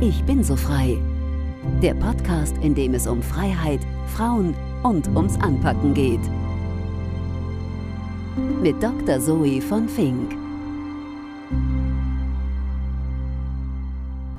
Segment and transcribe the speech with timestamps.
[0.00, 0.96] Ich bin so frei.
[1.82, 3.80] Der Podcast, in dem es um Freiheit,
[4.14, 6.20] Frauen und ums Anpacken geht.
[8.62, 9.18] Mit Dr.
[9.18, 10.36] Zoe von Fink.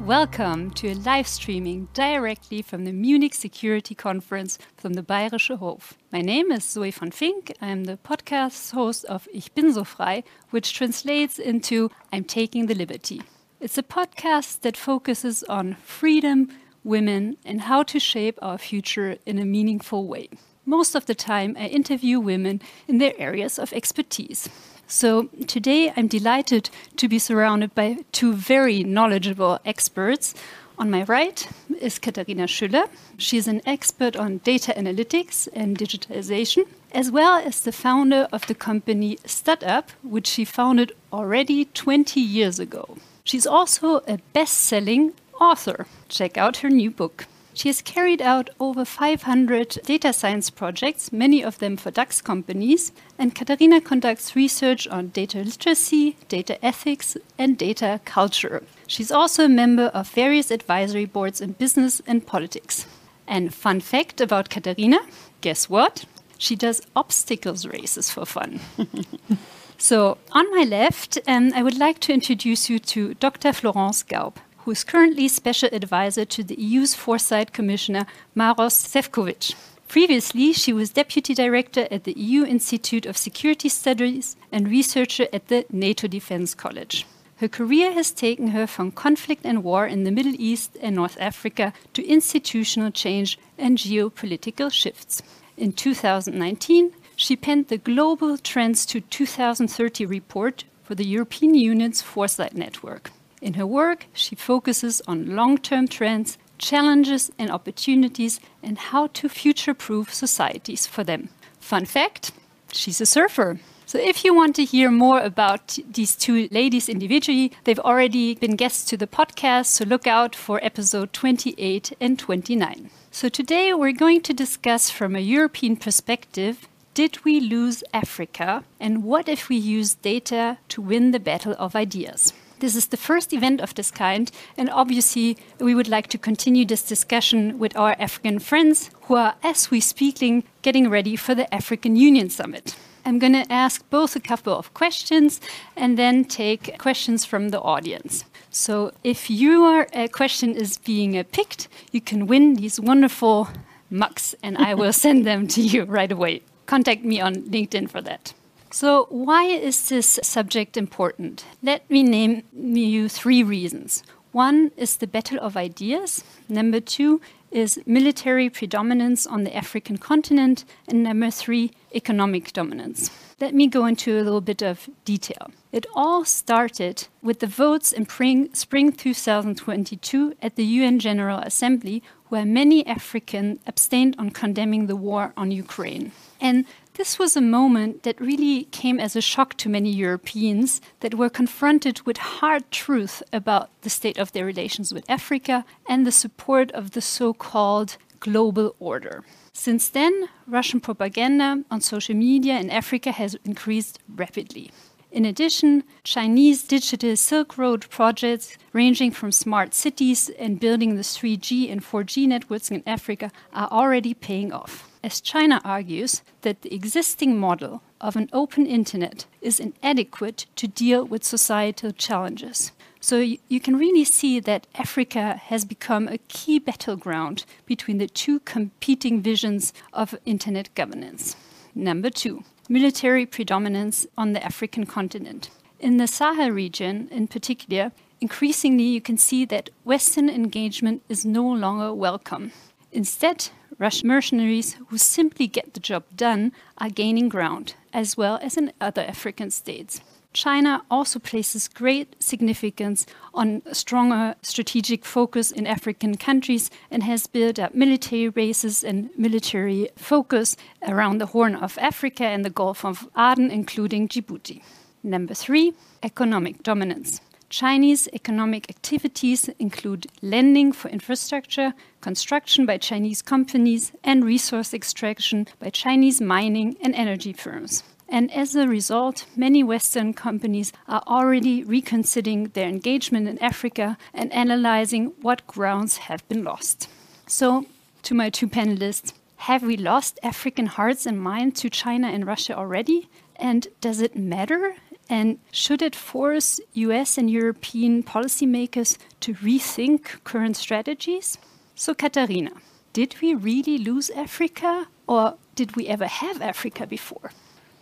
[0.07, 5.95] Welcome to a live streaming directly from the Munich Security Conference from the Bayerische Hof.
[6.13, 7.52] My name is Zoe von Fink.
[7.62, 12.76] I'm the podcast host of Ich bin so frei, which translates into I'm taking the
[12.76, 13.23] liberty.
[13.62, 16.48] It's a podcast that focuses on freedom,
[16.86, 20.30] women, and how to shape our future in a meaningful way.
[20.66, 24.48] Most of the time, I interview women in their areas of expertise.
[24.88, 30.34] So today I'm delighted to be surrounded by two very knowledgeable experts.
[30.78, 31.45] On my right
[31.81, 32.88] is Katharina Schüller.
[33.17, 38.55] She's an expert on data analytics and digitalization, as well as the founder of the
[38.55, 42.95] company STAT-UP, which she founded already 20 years ago.
[43.30, 45.85] She's also a best selling author.
[46.08, 47.27] Check out her new book.
[47.53, 52.91] She has carried out over 500 data science projects, many of them for DAX companies,
[53.19, 58.63] and Katharina conducts research on data literacy, data ethics, and data culture.
[58.88, 62.88] She's also a member of various advisory boards in business and politics.
[63.27, 65.02] And fun fact about Katharina
[65.41, 66.05] guess what?
[66.39, 68.59] She does obstacles races for fun.
[69.80, 73.52] so, on my left, um, I would like to introduce you to Dr.
[73.53, 74.36] Florence Gaub
[74.69, 78.05] who is currently Special Advisor to the EU's Foresight Commissioner
[78.36, 79.55] Maros Sefcovic.
[79.88, 85.47] Previously, she was Deputy Director at the EU Institute of Security Studies and researcher at
[85.47, 87.08] the NATO Defense College.
[87.38, 91.17] Her career has taken her from conflict and war in the Middle East and North
[91.19, 95.23] Africa to institutional change and geopolitical shifts.
[95.58, 102.56] In 2019, she penned the Global Trends to 2030 report for the European Union's Foresight
[102.56, 103.11] Network.
[103.42, 109.27] In her work, she focuses on long term trends, challenges, and opportunities, and how to
[109.27, 111.27] future proof societies for them.
[111.60, 112.32] Fun fact
[112.71, 113.60] she's a surfer.
[113.86, 118.55] So, if you want to hear more about these two ladies individually, they've already been
[118.55, 122.89] guests to the podcast, so look out for episode 28 and 29.
[123.11, 128.62] So, today we're going to discuss from a European perspective did we lose Africa?
[128.77, 132.33] And what if we use data to win the battle of ideas?
[132.60, 136.65] This is the first event of this kind, and obviously, we would like to continue
[136.65, 141.48] this discussion with our African friends who are, as we speaking, getting ready for the
[141.54, 142.75] African Union Summit.
[143.06, 145.39] I'm going to ask both a couple of questions
[145.77, 148.25] and then take questions from the audience.
[148.51, 153.48] So, if your uh, question is being uh, picked, you can win these wonderful
[153.89, 156.42] mugs, and I will send them to you right away.
[156.69, 158.35] Contact me on LinkedIn for that.
[158.69, 161.44] So, why is this subject important?
[161.63, 164.03] Let me name you three reasons.
[164.33, 166.24] One is the battle of ideas.
[166.47, 170.63] Number two is military predominance on the African continent.
[170.88, 173.09] And number three, economic dominance.
[173.41, 175.50] Let me go into a little bit of detail.
[175.71, 178.07] It all started with the votes in
[178.53, 185.33] spring 2022 at the UN General Assembly, where many Africans abstained on condemning the war
[185.36, 186.12] on Ukraine.
[186.42, 191.16] And this was a moment that really came as a shock to many Europeans that
[191.16, 196.12] were confronted with hard truth about the state of their relations with Africa and the
[196.12, 199.24] support of the so called global order.
[199.54, 204.72] Since then, Russian propaganda on social media in Africa has increased rapidly.
[205.12, 211.72] In addition, Chinese digital Silk Road projects, ranging from smart cities and building the 3G
[211.72, 217.38] and 4G networks in Africa, are already paying off as China argues that the existing
[217.38, 222.71] model of an open internet is inadequate to deal with societal challenges.
[223.01, 228.42] So you can really see that Africa has become a key battleground between the two
[228.42, 231.38] competing visions of internet governance.
[231.74, 235.50] Number two, military predominance on the African continent.
[235.80, 241.48] In the Sahel region, in particular, increasingly you can see that Western engagement is no
[241.50, 242.51] longer welcome.
[242.92, 243.50] Instead,
[243.80, 248.74] Russian mercenaries who simply get the job done are gaining ground, as well as in
[248.81, 250.02] other African states.
[250.34, 257.58] China also places great significance on stronger strategic focus in African countries and has built
[257.58, 260.56] up military bases and military focus
[260.88, 264.62] around the Horn of Africa and the Gulf of Aden, including Djibouti.
[265.02, 265.74] Number three,
[266.04, 267.22] economic dominance.
[267.50, 275.69] Chinese economic activities include lending for infrastructure, construction by Chinese companies, and resource extraction by
[275.72, 277.84] Chinese mining and energy firms.
[278.07, 284.31] And as a result, many Western companies are already reconsidering their engagement in Africa and
[284.31, 286.88] analyzing what grounds have been lost.
[287.28, 287.66] So,
[288.04, 292.56] to my two panelists, have we lost African hearts and minds to China and Russia
[292.56, 293.10] already?
[293.36, 294.75] And does it matter?
[295.10, 301.38] And should it force US and European policymakers to rethink current strategies?
[301.76, 302.52] So, Katharina,
[302.94, 307.32] did we really lose Africa or did we ever have Africa before?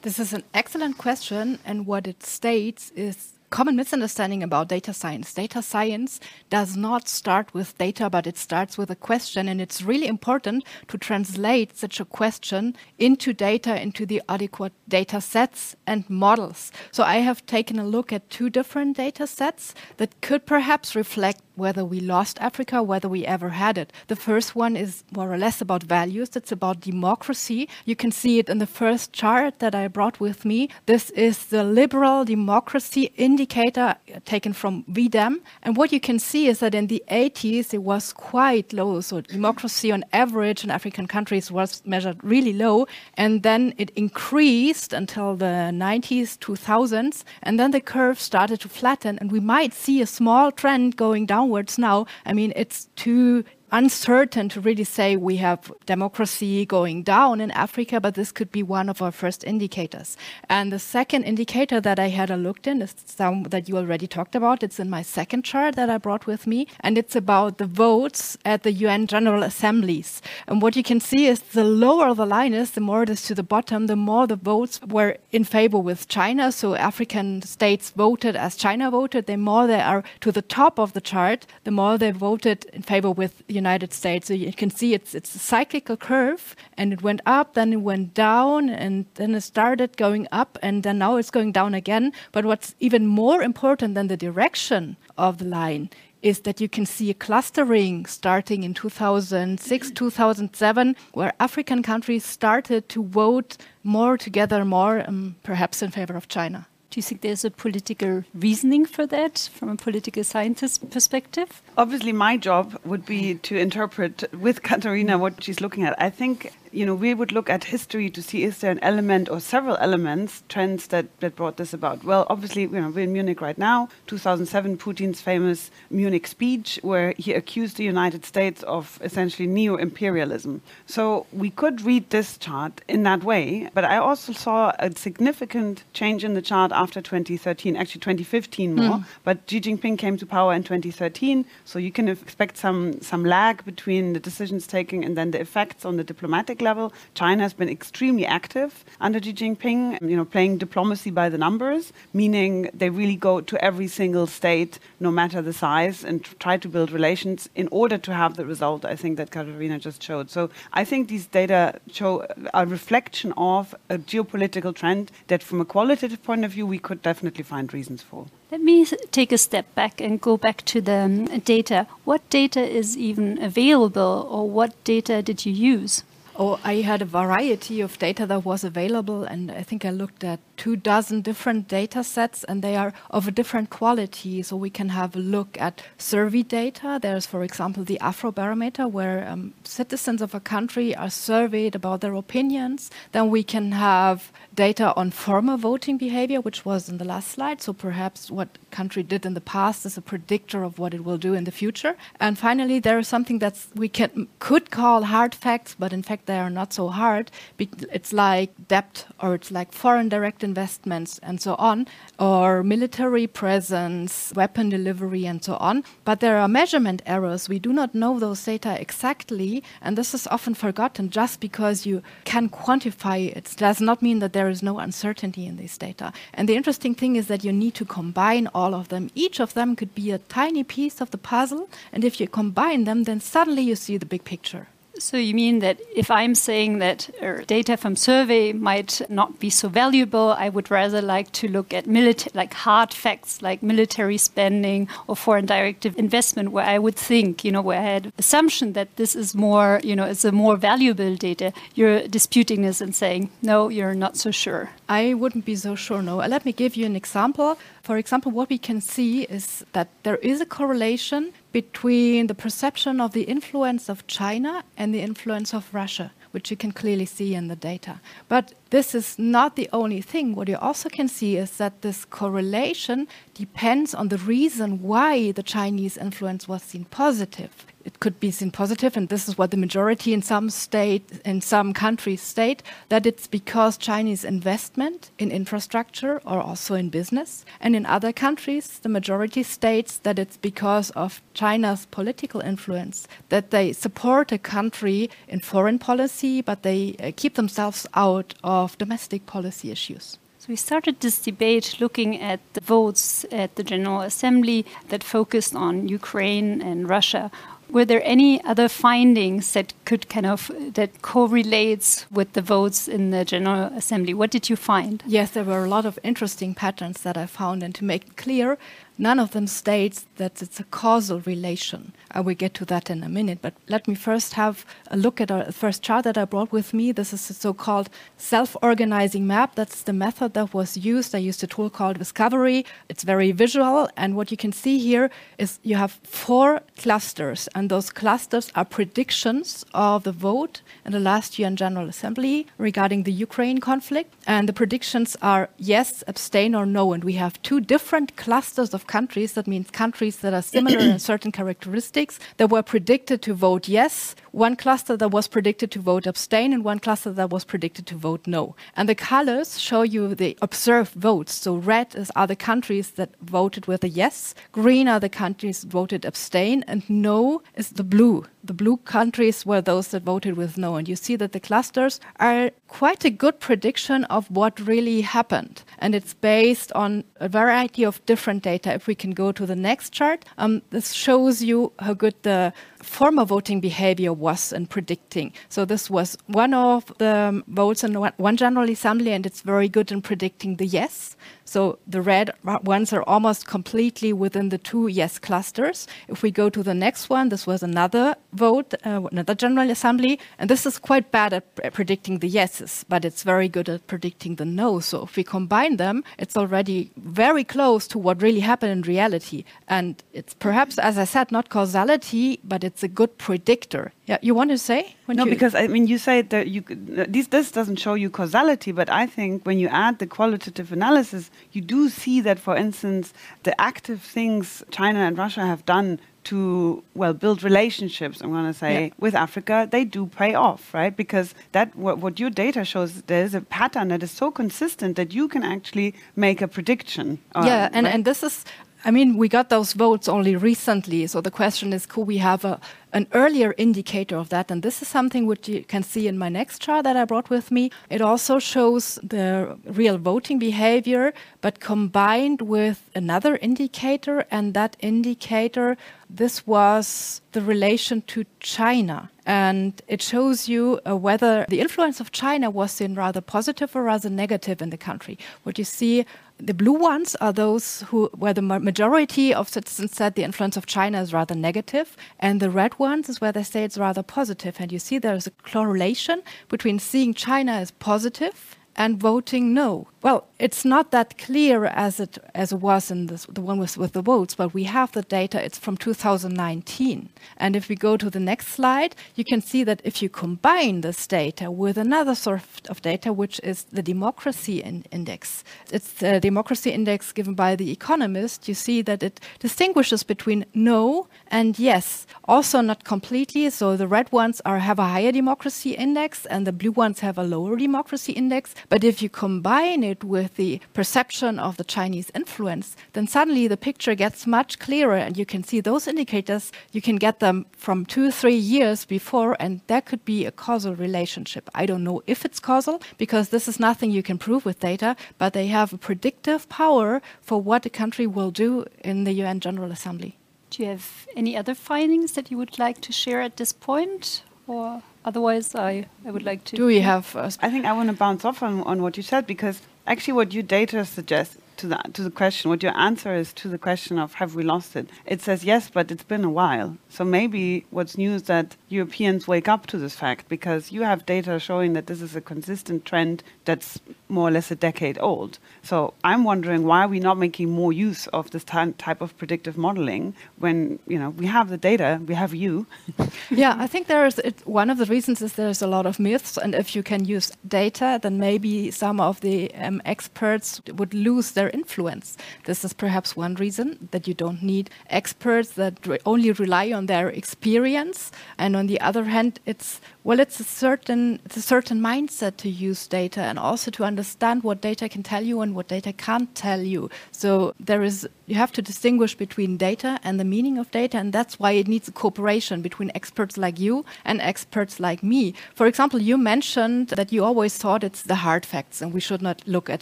[0.03, 5.33] This is an excellent question, and what it states is common misunderstanding about data science.
[5.33, 9.47] Data science does not start with data, but it starts with a question.
[9.47, 15.21] And it's really important to translate such a question into data, into the adequate data
[15.21, 16.71] sets and models.
[16.91, 21.41] So I have taken a look at two different data sets that could perhaps reflect
[21.57, 23.91] whether we lost Africa, whether we ever had it.
[24.07, 26.35] The first one is more or less about values.
[26.35, 27.67] It's about democracy.
[27.85, 30.69] You can see it in the first chart that I brought with me.
[30.85, 33.95] This is the liberal democracy indicator
[34.25, 35.41] taken from V-Dem.
[35.63, 39.01] And what you can see is that in the 80s, it was quite low.
[39.01, 42.87] So democracy on average in African countries was measured really low.
[43.15, 47.23] And then it increased until the 90s, 2000s.
[47.41, 49.17] And then the curve started to flatten.
[49.19, 53.43] And we might see a small trend going down downwards now, I mean, it's too
[53.71, 58.63] uncertain to really say we have democracy going down in Africa, but this could be
[58.63, 60.15] one of our first indicators.
[60.49, 64.07] And the second indicator that I had a looked in is some that you already
[64.07, 64.63] talked about.
[64.63, 68.37] It's in my second chart that I brought with me, and it's about the votes
[68.45, 70.21] at the UN General Assemblies.
[70.47, 73.23] And what you can see is the lower the line is, the more it is
[73.23, 76.51] to the bottom, the more the votes were in favor with China.
[76.51, 79.25] So African states voted as China voted.
[79.25, 82.81] The more they are to the top of the chart, the more they voted in
[82.81, 84.27] favor with United States.
[84.27, 87.81] So you can see it's it's a cyclical curve, and it went up, then it
[87.81, 92.13] went down, and then it started going up, and then now it's going down again.
[92.31, 95.89] But what's even more important than the direction of the line
[96.21, 102.89] is that you can see a clustering starting in 2006, 2007, where African countries started
[102.89, 106.67] to vote more together, more um, perhaps in favor of China.
[106.97, 111.61] Do you think there's a political reasoning for that from a political scientist perspective?
[111.77, 115.93] Obviously, my job would be to interpret with Katharina what she's looking at.
[116.01, 119.29] I think you know, we would look at history to see is there an element
[119.29, 122.03] or several elements, trends that, that brought this about.
[122.03, 123.89] Well, obviously, you know, we're in Munich right now.
[124.05, 130.61] 2007, Putin's famous Munich speech, where he accused the United States of essentially neo-imperialism.
[130.85, 135.83] So we could read this chart in that way, but I also saw a significant
[135.93, 138.97] change in the chart after 2013, actually 2015 more.
[138.99, 139.05] Mm.
[139.23, 143.65] But Xi Jinping came to power in 2013, so you can expect some some lag
[143.65, 146.66] between the decisions taken and then the effects on the diplomatic level,
[147.13, 151.93] China has been extremely active under Xi Jinping, you know, playing diplomacy by the numbers,
[152.13, 156.67] meaning they really go to every single state, no matter the size, and try to
[156.67, 160.29] build relations in order to have the result I think that Katharina just showed.
[160.29, 165.65] So I think these data show a reflection of a geopolitical trend that from a
[165.65, 168.27] qualitative point of view we could definitely find reasons for.
[168.51, 171.85] Let me take a step back and go back to the um, data.
[172.05, 176.03] What data is even available, or what data did you use?
[176.39, 180.23] Oh, I had a variety of data that was available, and I think I looked
[180.23, 184.43] at two dozen different data sets, and they are of a different quality.
[184.43, 186.99] So we can have a look at survey data.
[187.01, 192.13] There's, for example, the Afrobarometer, where um, citizens of a country are surveyed about their
[192.13, 192.89] opinions.
[193.11, 197.61] Then we can have data on former voting behavior, which was in the last slide.
[197.61, 201.17] So perhaps what country did in the past is a predictor of what it will
[201.17, 201.95] do in the future.
[202.19, 206.25] And finally, there is something that we can could call hard facts, but in fact
[206.25, 207.31] they are not so hard.
[207.59, 211.77] It's like debt, or it's like foreign direct investments, and so on,
[212.19, 215.83] or military presence, weapon delivery, and so on.
[216.05, 217.49] But there are measurement errors.
[217.49, 221.09] We do not know those data exactly, and this is often forgotten.
[221.09, 222.01] Just because you
[222.31, 226.07] can quantify it does not mean that there is no uncertainty in these data.
[226.33, 229.09] And the interesting thing is that you need to combine all of them.
[229.15, 232.85] Each of them could be a tiny piece of the puzzle, and if you combine
[232.85, 234.67] them, then suddenly you see the big picture.
[234.99, 239.49] So you mean that if I'm saying that uh, data from survey might not be
[239.49, 244.17] so valuable, I would rather like to look at military, like hard facts, like military
[244.17, 248.73] spending or foreign direct investment, where I would think, you know, where I had assumption
[248.73, 251.53] that this is more, you know, it's a more valuable data.
[251.75, 254.71] You're disputing this and saying, no, you're not so sure.
[254.89, 256.01] I wouldn't be so sure.
[256.01, 256.17] No.
[256.17, 257.57] Let me give you an example.
[257.83, 263.01] For example, what we can see is that there is a correlation between the perception
[263.01, 267.33] of the influence of China and the influence of Russia which you can clearly see
[267.33, 267.99] in the data.
[268.27, 270.35] But this is not the only thing.
[270.35, 275.41] What you also can see is that this correlation depends on the reason why the
[275.41, 279.63] Chinese influence was seen positive it could be seen positive, and this is what the
[279.65, 286.21] majority in some state, in some countries state, that it's because Chinese investment in infrastructure
[286.25, 287.45] or also in business.
[287.61, 293.51] And in other countries, the majority states that it's because of China's political influence, that
[293.51, 299.25] they support a country in foreign policy, but they uh, keep themselves out of domestic
[299.25, 300.17] policy issues.
[300.39, 305.55] So we started this debate looking at the votes at the General Assembly that focused
[305.55, 307.31] on Ukraine and Russia.
[307.69, 313.11] Were there any other findings that could kind of that correlates with the votes in
[313.11, 314.13] the General Assembly?
[314.13, 315.03] What did you find?
[315.05, 318.57] Yes, there were a lot of interesting patterns that I found, and to make clear,
[318.99, 321.93] None of them states that it's a causal relation.
[322.09, 325.21] I will get to that in a minute, but let me first have a look
[325.21, 326.91] at our first chart that I brought with me.
[326.91, 329.53] This is a so called self organizing map.
[329.53, 331.13] That's the method that was used.
[331.13, 332.65] I used a tool called Viscovery.
[332.89, 337.69] It's very visual, and what you can see here is you have four clusters, and
[337.69, 343.11] those clusters are predictions of the vote in the last UN General Assembly regarding the
[343.11, 344.13] Ukraine conflict.
[344.25, 346.93] And the predictions are yes, abstain, or no.
[346.93, 350.99] And we have two different clusters of countries, that means countries that are similar in
[351.11, 356.05] certain characteristics, that were predicted to vote yes, one cluster that was predicted to vote
[356.05, 358.55] abstain, and one cluster that was predicted to vote no.
[358.75, 361.33] And the colors show you the observed votes.
[361.33, 365.61] So red is are the countries that voted with a yes, green are the countries
[365.61, 368.25] that voted abstain, and no is the blue.
[368.43, 370.75] The blue countries were those that voted with no.
[370.75, 375.63] And you see that the clusters are quite a good prediction of what really happened.
[375.79, 378.73] And it's based on a variety of different data.
[378.73, 382.53] If we can go to the next chart, um, this shows you how good the
[382.87, 385.33] former voting behavior was in predicting.
[385.49, 389.91] So this was one of the votes in one General Assembly, and it's very good
[389.91, 391.15] in predicting the yes.
[391.45, 395.87] So the red ones are almost completely within the two yes clusters.
[396.07, 400.19] If we go to the next one, this was another vote, uh, another General Assembly,
[400.39, 404.35] and this is quite bad at predicting the yeses, but it's very good at predicting
[404.35, 404.79] the no.
[404.79, 409.43] So if we combine them, it's already very close to what really happened in reality.
[409.67, 413.91] And it's perhaps, as I said, not causality, but it's a good predictor.
[414.05, 414.95] Yeah, you want to say?
[415.07, 418.71] no, because I mean, you say that you uh, this this doesn't show you causality,
[418.71, 423.13] but I think when you add the qualitative analysis, you do see that, for instance,
[423.43, 428.53] the active things China and Russia have done to well build relationships i'm going to
[428.53, 428.93] say yeah.
[428.99, 433.33] with africa they do pay off right because that what, what, your data shows there's
[433.33, 437.85] a pattern that is so consistent that you can actually make a prediction yeah and,
[437.85, 437.93] right?
[437.93, 438.43] and this is
[438.85, 442.45] I mean, we got those votes only recently, so the question is could we have
[442.45, 442.59] a,
[442.93, 444.51] an earlier indicator of that?
[444.51, 447.29] And this is something which you can see in my next chart that I brought
[447.29, 447.71] with me.
[447.89, 455.75] It also shows the real voting behavior, but combined with another indicator, and that indicator,
[456.09, 459.09] this was the relation to China.
[459.25, 463.83] And it shows you uh, whether the influence of China was in rather positive or
[463.83, 465.17] rather negative in the country.
[465.43, 466.05] What you see
[466.39, 470.65] the blue ones are those who, where the majority of citizens said the influence of
[470.65, 474.57] China is rather negative, and the red ones is where they say it's rather positive.
[474.59, 479.87] And you see there's a correlation between seeing China as positive and voting no.
[480.07, 483.77] Well, it's not that clear as it as it was in this, the one with,
[483.77, 485.43] with the votes, but we have the data.
[485.43, 489.81] It's from 2019, and if we go to the next slide, you can see that
[489.83, 494.85] if you combine this data with another sort of data, which is the democracy in
[494.93, 498.47] index, it's the democracy index given by the Economist.
[498.47, 502.07] You see that it distinguishes between no and yes.
[502.23, 503.49] Also, not completely.
[503.49, 507.17] So the red ones are have a higher democracy index, and the blue ones have
[507.17, 508.55] a lower democracy index.
[508.69, 513.57] But if you combine it with the perception of the Chinese influence, then suddenly the
[513.57, 516.51] picture gets much clearer and you can see those indicators.
[516.71, 520.75] You can get them from two, three years before, and there could be a causal
[520.75, 521.49] relationship.
[521.53, 524.95] I don't know if it's causal because this is nothing you can prove with data,
[525.17, 529.39] but they have a predictive power for what a country will do in the UN
[529.39, 530.17] General Assembly.
[530.49, 534.23] Do you have any other findings that you would like to share at this point?
[534.47, 536.55] Or otherwise, I, I would like to.
[536.55, 537.15] Do we have?
[537.15, 540.33] I think I want to bounce off on, on what you said because actually, what
[540.33, 543.97] your data suggests to the to the question, what your answer is to the question
[543.99, 544.89] of have we lost it?
[545.05, 546.77] It says yes, but it's been a while.
[546.89, 551.05] So maybe what's new is that Europeans wake up to this fact because you have
[551.05, 555.39] data showing that this is a consistent trend that's more or less a decade old.
[555.63, 559.57] So I'm wondering why are we not making more use of this type of predictive
[559.57, 562.65] modeling when you know we have the data, we have you.
[563.29, 565.99] yeah, I think there is it, one of the reasons is there's a lot of
[565.99, 570.93] myths, and if you can use data, then maybe some of the um, experts would
[570.93, 572.17] lose their influence.
[572.45, 576.85] This is perhaps one reason that you don't need experts that re only rely on
[576.87, 581.79] their experience, and on the other hand, it's well, it's a certain it's a certain
[581.79, 585.67] mindset to use data and also to understand what data can tell you and what
[585.67, 586.89] data can't tell you.
[587.11, 591.13] So there is you have to distinguish between data and the meaning of data, and
[591.13, 595.33] that's why it needs a cooperation between experts like you and experts like me.
[595.55, 599.21] For example, you mentioned that you always thought it's the hard facts and we should
[599.21, 599.81] not look at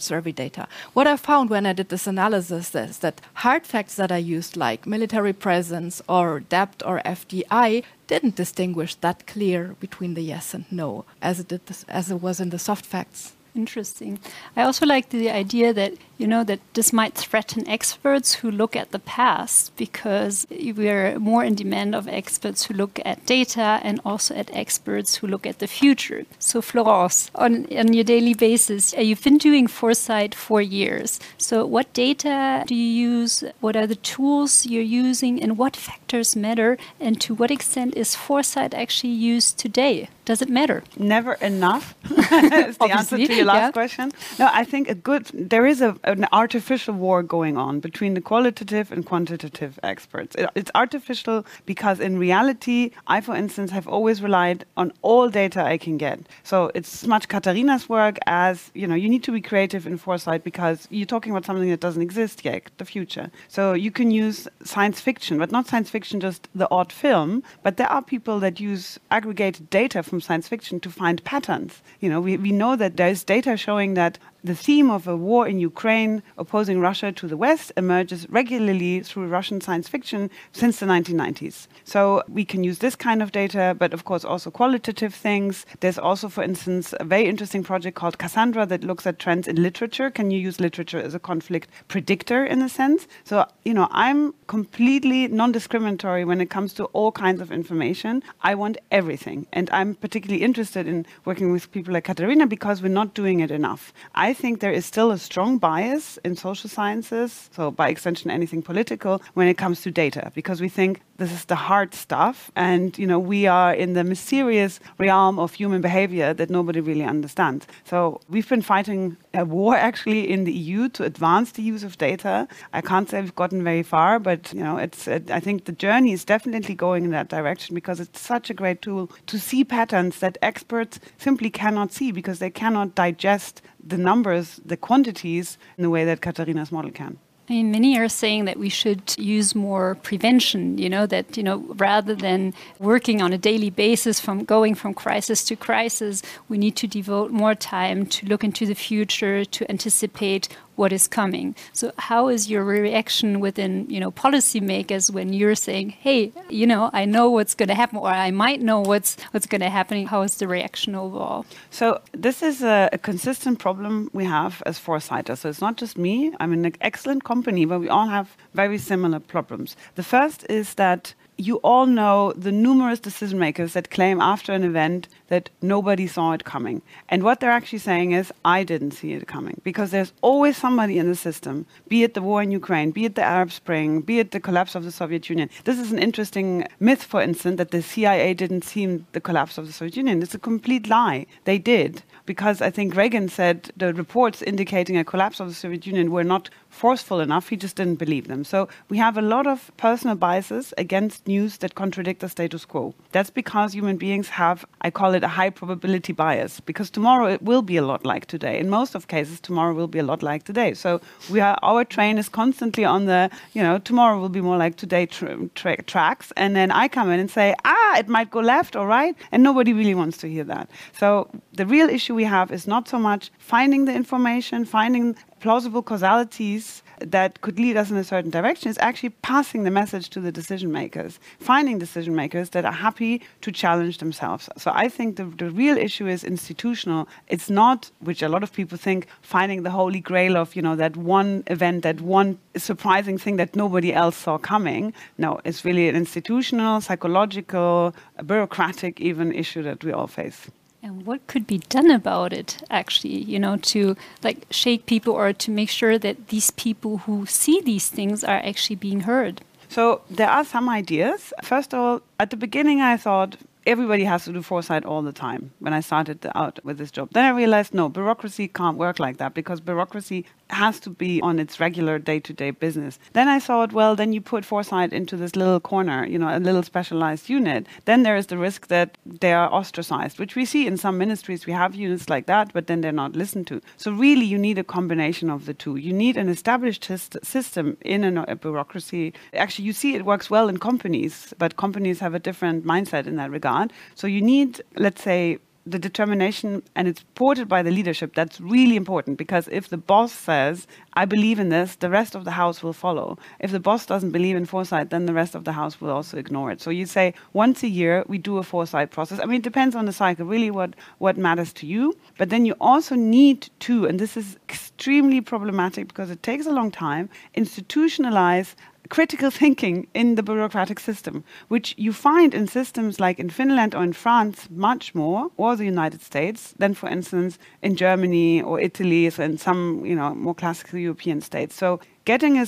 [0.00, 0.68] survey data.
[0.92, 4.56] What I found when I did this analysis is that hard facts that I used,
[4.56, 10.64] like military presence or debt or FDI, didn't distinguish that clear between the yes and
[10.70, 13.32] no as it, did this, as it was in the soft facts.
[13.56, 14.18] Interesting.
[14.54, 18.74] I also like the idea that you know that this might threaten experts who look
[18.76, 24.00] at the past because we're more in demand of experts who look at data and
[24.04, 26.24] also at experts who look at the future.
[26.38, 31.20] So Florence, on, on your daily basis, uh, you've been doing foresight for years.
[31.38, 33.44] So what data do you use?
[33.60, 36.78] What are the tools you're using and what factors matter?
[37.00, 40.08] And to what extent is foresight actually used today?
[40.26, 40.82] Does it matter?
[40.98, 41.94] Never enough.
[42.04, 43.70] is the answer to your last yeah.
[43.70, 44.12] question.
[44.40, 48.20] No, I think a good there is a, an artificial war going on between the
[48.20, 50.34] qualitative and quantitative experts.
[50.36, 55.62] It, it's artificial because in reality, I, for instance, have always relied on all data
[55.62, 56.20] I can get.
[56.42, 58.94] So it's much Katharina's work as you know.
[58.94, 62.44] You need to be creative in foresight because you're talking about something that doesn't exist
[62.44, 63.30] yet, the future.
[63.48, 67.44] So you can use science fiction, but not science fiction just the odd film.
[67.62, 71.82] But there are people that use aggregated data from from science fiction to find patterns.
[72.00, 75.46] You know, we, we know that there's data showing that the theme of a war
[75.46, 80.86] in Ukraine opposing Russia to the West emerges regularly through Russian science fiction since the
[80.86, 81.66] 1990s.
[81.84, 85.66] So we can use this kind of data, but of course also qualitative things.
[85.80, 89.60] There's also, for instance, a very interesting project called Cassandra that looks at trends in
[89.60, 90.10] literature.
[90.10, 93.08] Can you use literature as a conflict predictor in a sense?
[93.24, 98.22] So, you know, I'm completely non discriminatory when it comes to all kinds of information.
[98.42, 99.46] I want everything.
[99.52, 103.50] And I'm particularly interested in working with people like Katharina because we're not doing it
[103.50, 103.92] enough.
[104.14, 108.62] I think there is still a strong bias in social sciences, so by extension, anything
[108.62, 112.98] political, when it comes to data, because we think this is the hard stuff, and
[112.98, 117.66] you know we are in the mysterious realm of human behavior that nobody really understands.
[117.84, 121.96] So we've been fighting a war actually in the EU to advance the use of
[121.98, 122.46] data.
[122.72, 125.08] I can't say we've gotten very far, but you know it's.
[125.08, 128.54] It, I think the journey is definitely going in that direction because it's such a
[128.54, 133.98] great tool to see patterns that experts simply cannot see because they cannot digest the
[133.98, 137.18] numbers, the quantities, in the way that Katharina's model can.
[137.48, 141.44] I mean, many are saying that we should use more prevention, you know, that, you
[141.44, 146.58] know, rather than working on a daily basis from going from crisis to crisis, we
[146.58, 151.54] need to devote more time to look into the future, to anticipate what is coming.
[151.72, 156.90] So how is your reaction within, you know, policymakers when you're saying, "Hey, you know,
[156.92, 160.06] I know what's going to happen or I might know what's what's going to happen."
[160.06, 161.46] How is the reaction overall?
[161.70, 165.40] So this is a, a consistent problem we have as foresighters.
[165.40, 166.32] So it's not just me.
[166.38, 169.76] I'm an excellent company, but we all have very similar problems.
[169.94, 174.64] The first is that you all know the numerous decision makers that claim after an
[174.64, 176.82] event that nobody saw it coming.
[177.08, 179.60] And what they're actually saying is, I didn't see it coming.
[179.64, 183.14] Because there's always somebody in the system, be it the war in Ukraine, be it
[183.14, 185.50] the Arab Spring, be it the collapse of the Soviet Union.
[185.64, 189.66] This is an interesting myth, for instance, that the CIA didn't see the collapse of
[189.66, 190.22] the Soviet Union.
[190.22, 191.26] It's a complete lie.
[191.44, 192.02] They did.
[192.24, 196.24] Because I think Reagan said the reports indicating a collapse of the Soviet Union were
[196.24, 197.48] not forceful enough.
[197.48, 198.44] He just didn't believe them.
[198.44, 202.94] So we have a lot of personal biases against news that contradict the status quo.
[203.12, 207.42] That's because human beings have, I call it a high probability bias, because tomorrow it
[207.42, 208.58] will be a lot like today.
[208.58, 210.74] In most of cases, tomorrow will be a lot like today.
[210.74, 211.00] So
[211.30, 214.76] we are, our train is constantly on the, you know, tomorrow will be more like
[214.76, 216.32] today tra tra tracks.
[216.36, 219.14] And then I come in and say, ah, it might go left or right.
[219.32, 220.70] And nobody really wants to hear that.
[220.98, 225.82] So the real issue we have is not so much finding the information, finding plausible
[225.82, 230.20] causalities that could lead us in a certain direction is actually passing the message to
[230.20, 234.48] the decision makers, finding decision makers that are happy to challenge themselves.
[234.56, 237.08] So I think the, the real issue is institutional.
[237.28, 240.76] It's not, which a lot of people think, finding the holy grail of, you know,
[240.76, 244.92] that one event, that one surprising thing that nobody else saw coming.
[245.18, 250.48] No, it's really an institutional, psychological, bureaucratic even issue that we all face.
[250.82, 255.32] And what could be done about it, actually, you know, to like shake people or
[255.32, 259.40] to make sure that these people who see these things are actually being heard?
[259.68, 261.32] So there are some ideas.
[261.42, 263.36] First of all, at the beginning, I thought
[263.66, 267.10] everybody has to do foresight all the time when I started out with this job.
[267.12, 271.38] Then I realized no, bureaucracy can't work like that because bureaucracy has to be on
[271.38, 272.98] its regular day to day business.
[273.12, 276.38] Then I thought, well, then you put foresight into this little corner, you know, a
[276.38, 277.66] little specialized unit.
[277.84, 281.46] Then there is the risk that they are ostracized, which we see in some ministries.
[281.46, 283.60] We have units like that, but then they're not listened to.
[283.76, 285.76] So, really, you need a combination of the two.
[285.76, 289.12] You need an established system in a bureaucracy.
[289.34, 293.16] Actually, you see it works well in companies, but companies have a different mindset in
[293.16, 293.72] that regard.
[293.94, 298.76] So, you need, let's say, the determination and it's supported by the leadership that's really
[298.76, 302.62] important because if the boss says i believe in this the rest of the house
[302.62, 303.18] will follow.
[303.40, 306.16] If the boss doesn't believe in foresight then the rest of the house will also
[306.16, 306.60] ignore it.
[306.60, 309.18] So you say once a year we do a foresight process.
[309.20, 311.94] I mean it depends on the cycle really what what matters to you.
[312.18, 316.52] But then you also need to and this is extremely problematic because it takes a
[316.52, 318.54] long time institutionalize
[318.88, 323.82] critical thinking in the bureaucratic system, which you find in systems like in Finland or
[323.82, 329.10] in France much more, or the United States, than, for instance, in Germany or Italy,
[329.10, 331.54] so in some you know more classical European states.
[331.54, 332.46] So getting a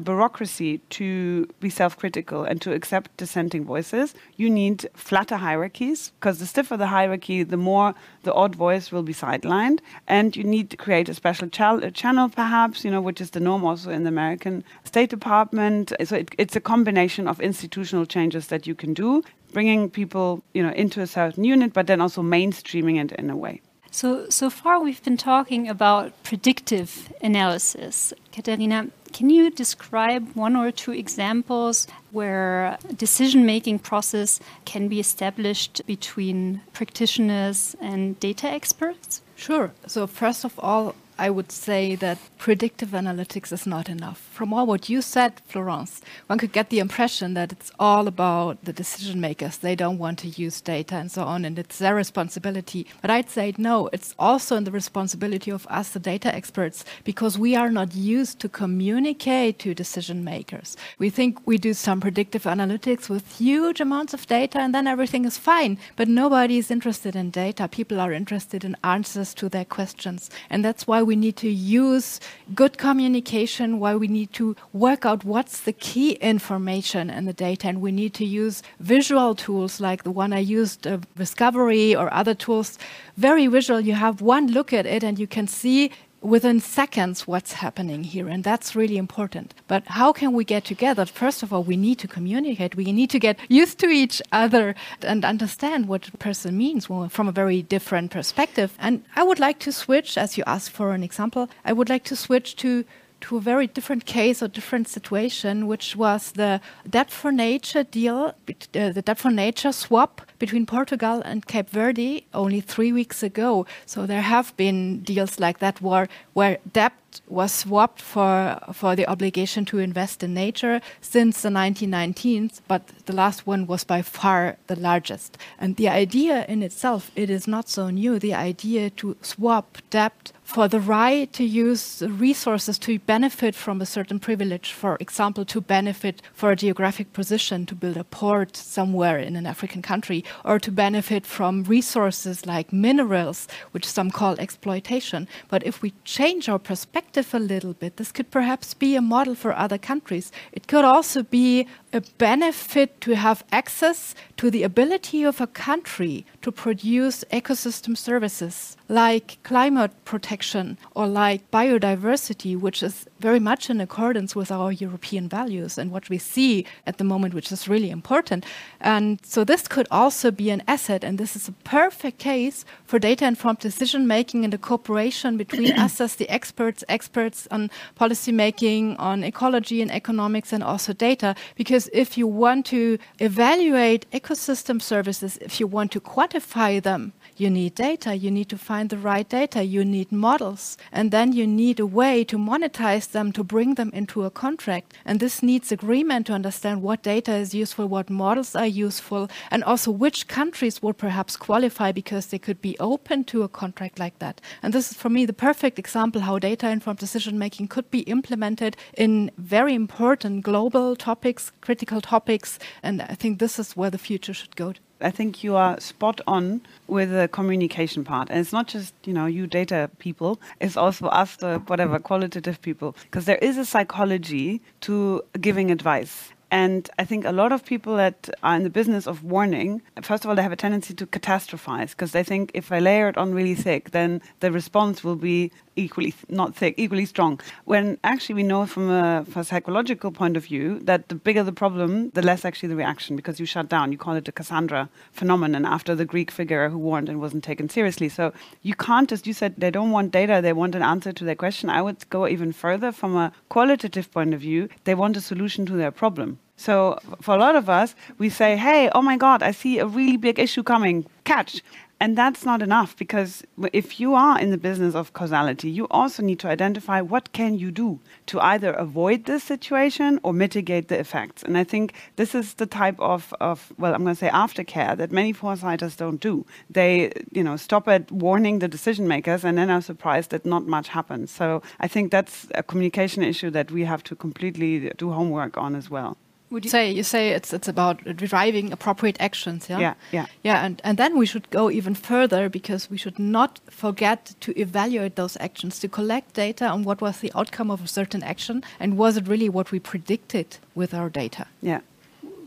[0.00, 6.46] bureaucracy to be self-critical and to accept dissenting voices, you need flatter hierarchies because the
[6.46, 10.76] stiffer the hierarchy, the more the odd voice will be sidelined, and you need to
[10.76, 14.62] create a special channel, perhaps, you know, which is the norm also in the American
[14.84, 15.92] State Department.
[16.04, 20.62] So it, it's a combination of institutional changes that you can do, bringing people, you
[20.62, 23.60] know, into a certain unit, but then also mainstreaming it in a way.
[23.94, 28.12] So, so far we've been talking about predictive analysis.
[28.32, 36.62] Katharina, can you describe one or two examples where decision-making process can be established between
[36.72, 39.22] practitioners and data experts?
[39.36, 39.70] Sure.
[39.86, 44.18] So first of all, I would say that predictive analytics is not enough.
[44.32, 48.64] From all what you said, Florence, one could get the impression that it's all about
[48.64, 49.58] the decision makers.
[49.58, 52.86] They don't want to use data and so on, and it's their responsibility.
[53.00, 57.38] But I'd say no, it's also in the responsibility of us, the data experts, because
[57.38, 60.76] we are not used to communicate to decision makers.
[60.98, 65.24] We think we do some predictive analytics with huge amounts of data and then everything
[65.24, 65.78] is fine.
[65.94, 67.68] But nobody is interested in data.
[67.68, 70.30] People are interested in answers to their questions.
[70.50, 72.20] And that's why we need to use
[72.54, 77.68] good communication, why we need to work out what's the key information in the data,
[77.68, 82.12] and we need to use visual tools like the one I used, uh, Viscovery or
[82.12, 82.78] other tools.
[83.16, 83.80] Very visual.
[83.80, 85.90] You have one look at it, and you can see
[86.24, 89.52] within seconds what's happening here, and that's really important.
[89.68, 91.04] But how can we get together?
[91.04, 92.74] First of all, we need to communicate.
[92.74, 97.28] We need to get used to each other and understand what a person means from
[97.28, 98.74] a very different perspective.
[98.78, 102.04] And I would like to switch, as you asked for an example, I would like
[102.04, 102.84] to switch to
[103.24, 108.34] to a very different case or different situation, which was the Debt for Nature deal,
[108.74, 113.64] uh, the Debt for Nature swap between Portugal and Cape Verde only three weeks ago.
[113.86, 116.92] So there have been deals like that where, where debt
[117.26, 123.12] was swapped for, for the obligation to invest in nature since the 1919s, but the
[123.14, 125.38] last one was by far the largest.
[125.58, 128.18] And the idea in itself, it is not so new.
[128.18, 133.80] The idea to swap debt for the right to use the resources to benefit from
[133.80, 138.54] a certain privilege, for example, to benefit for a geographic position, to build a port
[138.56, 144.38] somewhere in an African country, or to benefit from resources like minerals, which some call
[144.38, 145.26] exploitation.
[145.48, 147.03] But if we change our perspective
[147.34, 150.32] a little bit, this could perhaps be a model for other countries.
[150.52, 156.26] It could also be a benefit to have access to the ability of a country
[156.42, 163.80] to produce ecosystem services like climate protection or like biodiversity, which is very much in
[163.80, 167.90] accordance with our European values and what we see at the moment, which is really
[167.90, 168.44] important.
[168.80, 172.98] And so this could also be an asset, and this is a perfect case for
[172.98, 178.32] data informed decision making and the cooperation between us as the experts, experts on policy
[178.32, 181.34] making, on ecology and economics, and also data.
[181.54, 187.50] Because if you want to evaluate ecosystem services, if you want to quantify them, you
[187.50, 188.14] need data.
[188.14, 189.64] You need to find the right data.
[189.64, 190.76] You need models.
[190.92, 194.94] And then you need a way to monetize them, to bring them into a contract.
[195.04, 199.64] And this needs agreement to understand what data is useful, what models are useful, and
[199.64, 204.18] also which countries would perhaps qualify because they could be open to a contract like
[204.20, 204.40] that.
[204.62, 208.00] And this is, for me, the perfect example how data informed decision making could be
[208.00, 212.58] implemented in very important global topics, critical topics.
[212.82, 214.74] And I think this is where the future should go.
[215.04, 218.30] I think you are spot on with the communication part.
[218.30, 222.60] And it's not just, you know, you data people, it's also us, the whatever, qualitative
[222.62, 222.96] people.
[223.04, 226.33] Because there is a psychology to giving advice.
[226.50, 230.24] And I think a lot of people that are in the business of warning, first
[230.24, 233.16] of all, they have a tendency to catastrophize because they think if I layer it
[233.16, 237.40] on really thick, then the response will be equally not thick, equally strong.
[237.64, 241.42] When actually we know from a, from a, psychological point of view that the bigger
[241.42, 243.92] the problem, the less actually the reaction because you shut down.
[243.92, 247.68] You call it the Cassandra phenomenon after the Greek figure who warned and wasn't taken
[247.68, 248.08] seriously.
[248.08, 251.24] So you can't just, you said they don't want data, they want an answer to
[251.24, 251.68] their question.
[251.68, 254.68] I would go even further from a qualitative point of view.
[254.84, 256.38] They want a solution to their problem.
[256.56, 259.86] So for a lot of us, we say, hey, oh my God, I see a
[259.86, 261.06] really big issue coming.
[261.24, 261.62] Catch.
[262.00, 266.22] And that's not enough because if you are in the business of causality, you also
[266.22, 270.98] need to identify what can you do to either avoid this situation or mitigate the
[270.98, 271.42] effects.
[271.42, 274.96] And I think this is the type of, of well, I'm going to say aftercare
[274.98, 276.44] that many foresighters don't do.
[276.68, 280.66] They, you know, stop at warning the decision makers and then are surprised that not
[280.66, 281.30] much happens.
[281.30, 285.74] So I think that's a communication issue that we have to completely do homework on
[285.74, 286.18] as well.
[286.50, 289.78] Would you say you say it's it's about driving appropriate actions, yeah?
[289.78, 290.26] Yeah, yeah.
[290.42, 294.52] Yeah, and, and then we should go even further because we should not forget to
[294.60, 298.62] evaluate those actions, to collect data on what was the outcome of a certain action
[298.78, 301.46] and was it really what we predicted with our data?
[301.60, 301.80] Yeah.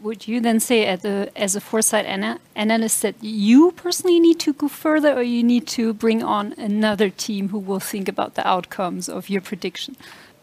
[0.03, 4.39] Would you then say as a, as a foresight ana analyst that you personally need
[4.41, 8.35] to go further or you need to bring on another team who will think about
[8.35, 9.97] the outcomes of your prediction?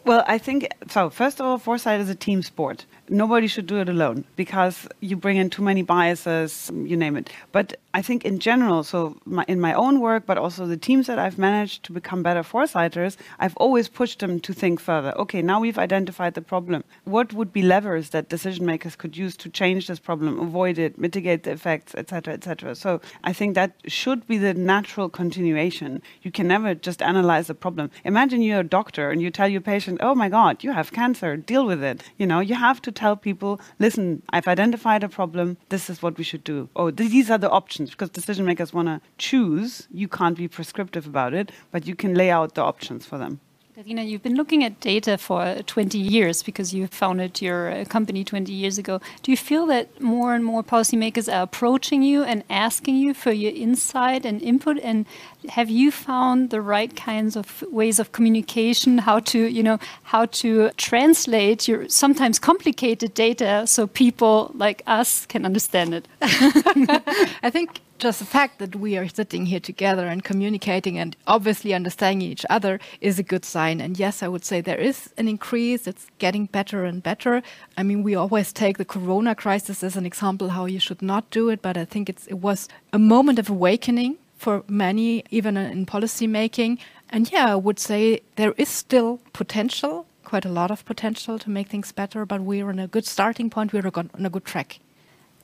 [0.05, 1.09] Well, I think so.
[1.09, 5.17] First of all, foresight is a team sport nobody should do it alone because you
[5.17, 7.31] bring in too many biases, you name it.
[7.53, 11.07] But I think in general, so my, in my own work, but also the teams
[11.07, 15.17] that I've managed to become better foresighters, I've always pushed them to think further.
[15.17, 16.83] Okay, now we've identified the problem.
[17.05, 20.99] What would be levers that decision makers could use to change this problem, avoid it,
[20.99, 22.75] mitigate the effects, etc., etc.
[22.75, 26.03] So I think that should be the natural continuation.
[26.23, 27.91] You can never just analyze a problem.
[28.05, 31.37] Imagine you're a doctor and you tell your patient, "Oh my God, you have cancer.
[31.37, 35.59] Deal with it." You know, you have to tell people, listen, I've identified a problem.
[35.69, 36.69] This is what we should do.
[36.75, 39.89] Oh, these are the options because decision makers want to choose.
[39.91, 43.41] You can't be prescriptive about it, but you can lay out the options for them.
[43.77, 48.23] Davina, you've been looking at data for 20 years because you founded your uh, company
[48.23, 49.01] 20 years ago.
[49.25, 53.33] Do you feel that more and more policymakers are approaching you and asking you for
[53.33, 54.79] your insight and input?
[54.79, 55.07] And
[55.49, 60.27] have you found the right kinds of ways of communication, how to, you know, how
[60.27, 66.07] to translate your sometimes complicated data so people like us can understand it?
[66.23, 71.73] I think just the fact that we are sitting here together and communicating and obviously
[71.73, 73.81] understanding each other is a good sign.
[73.81, 75.87] And yes, I would say there is an increase.
[75.87, 77.43] It's getting better and better.
[77.77, 81.31] I mean, we always take the corona crisis as an example how you should not
[81.31, 85.87] do it, but I think it was a moment of awakening for many, even in
[85.87, 86.79] policy making.
[87.11, 91.51] And yeah, I would say there is still potential, quite a lot of potential to
[91.51, 93.73] make things better, but we're on a good starting point.
[93.73, 94.81] We're on a good track.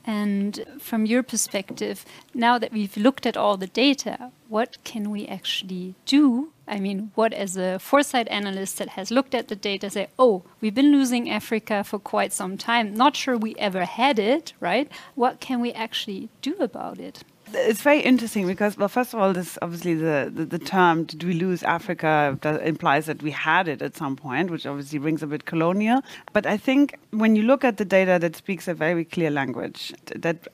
[0.06, 5.26] And from your perspective, now that we've looked at all the data, what can we
[5.26, 6.52] actually do?
[6.66, 10.44] I mean, what as a foresight analyst that has looked at the data say, oh,
[10.60, 14.90] we've been losing Africa for quite some time, not sure we ever had it, right?
[15.14, 17.22] What can we actually do about it?
[17.54, 21.22] It's very interesting because, well, first of all, this obviously the, the, the term "did
[21.22, 25.26] we lose Africa" implies that we had it at some point, which obviously rings a
[25.26, 26.02] bit colonial.
[26.32, 29.92] But I think when you look at the data that speaks a very clear language
[30.14, 30.48] that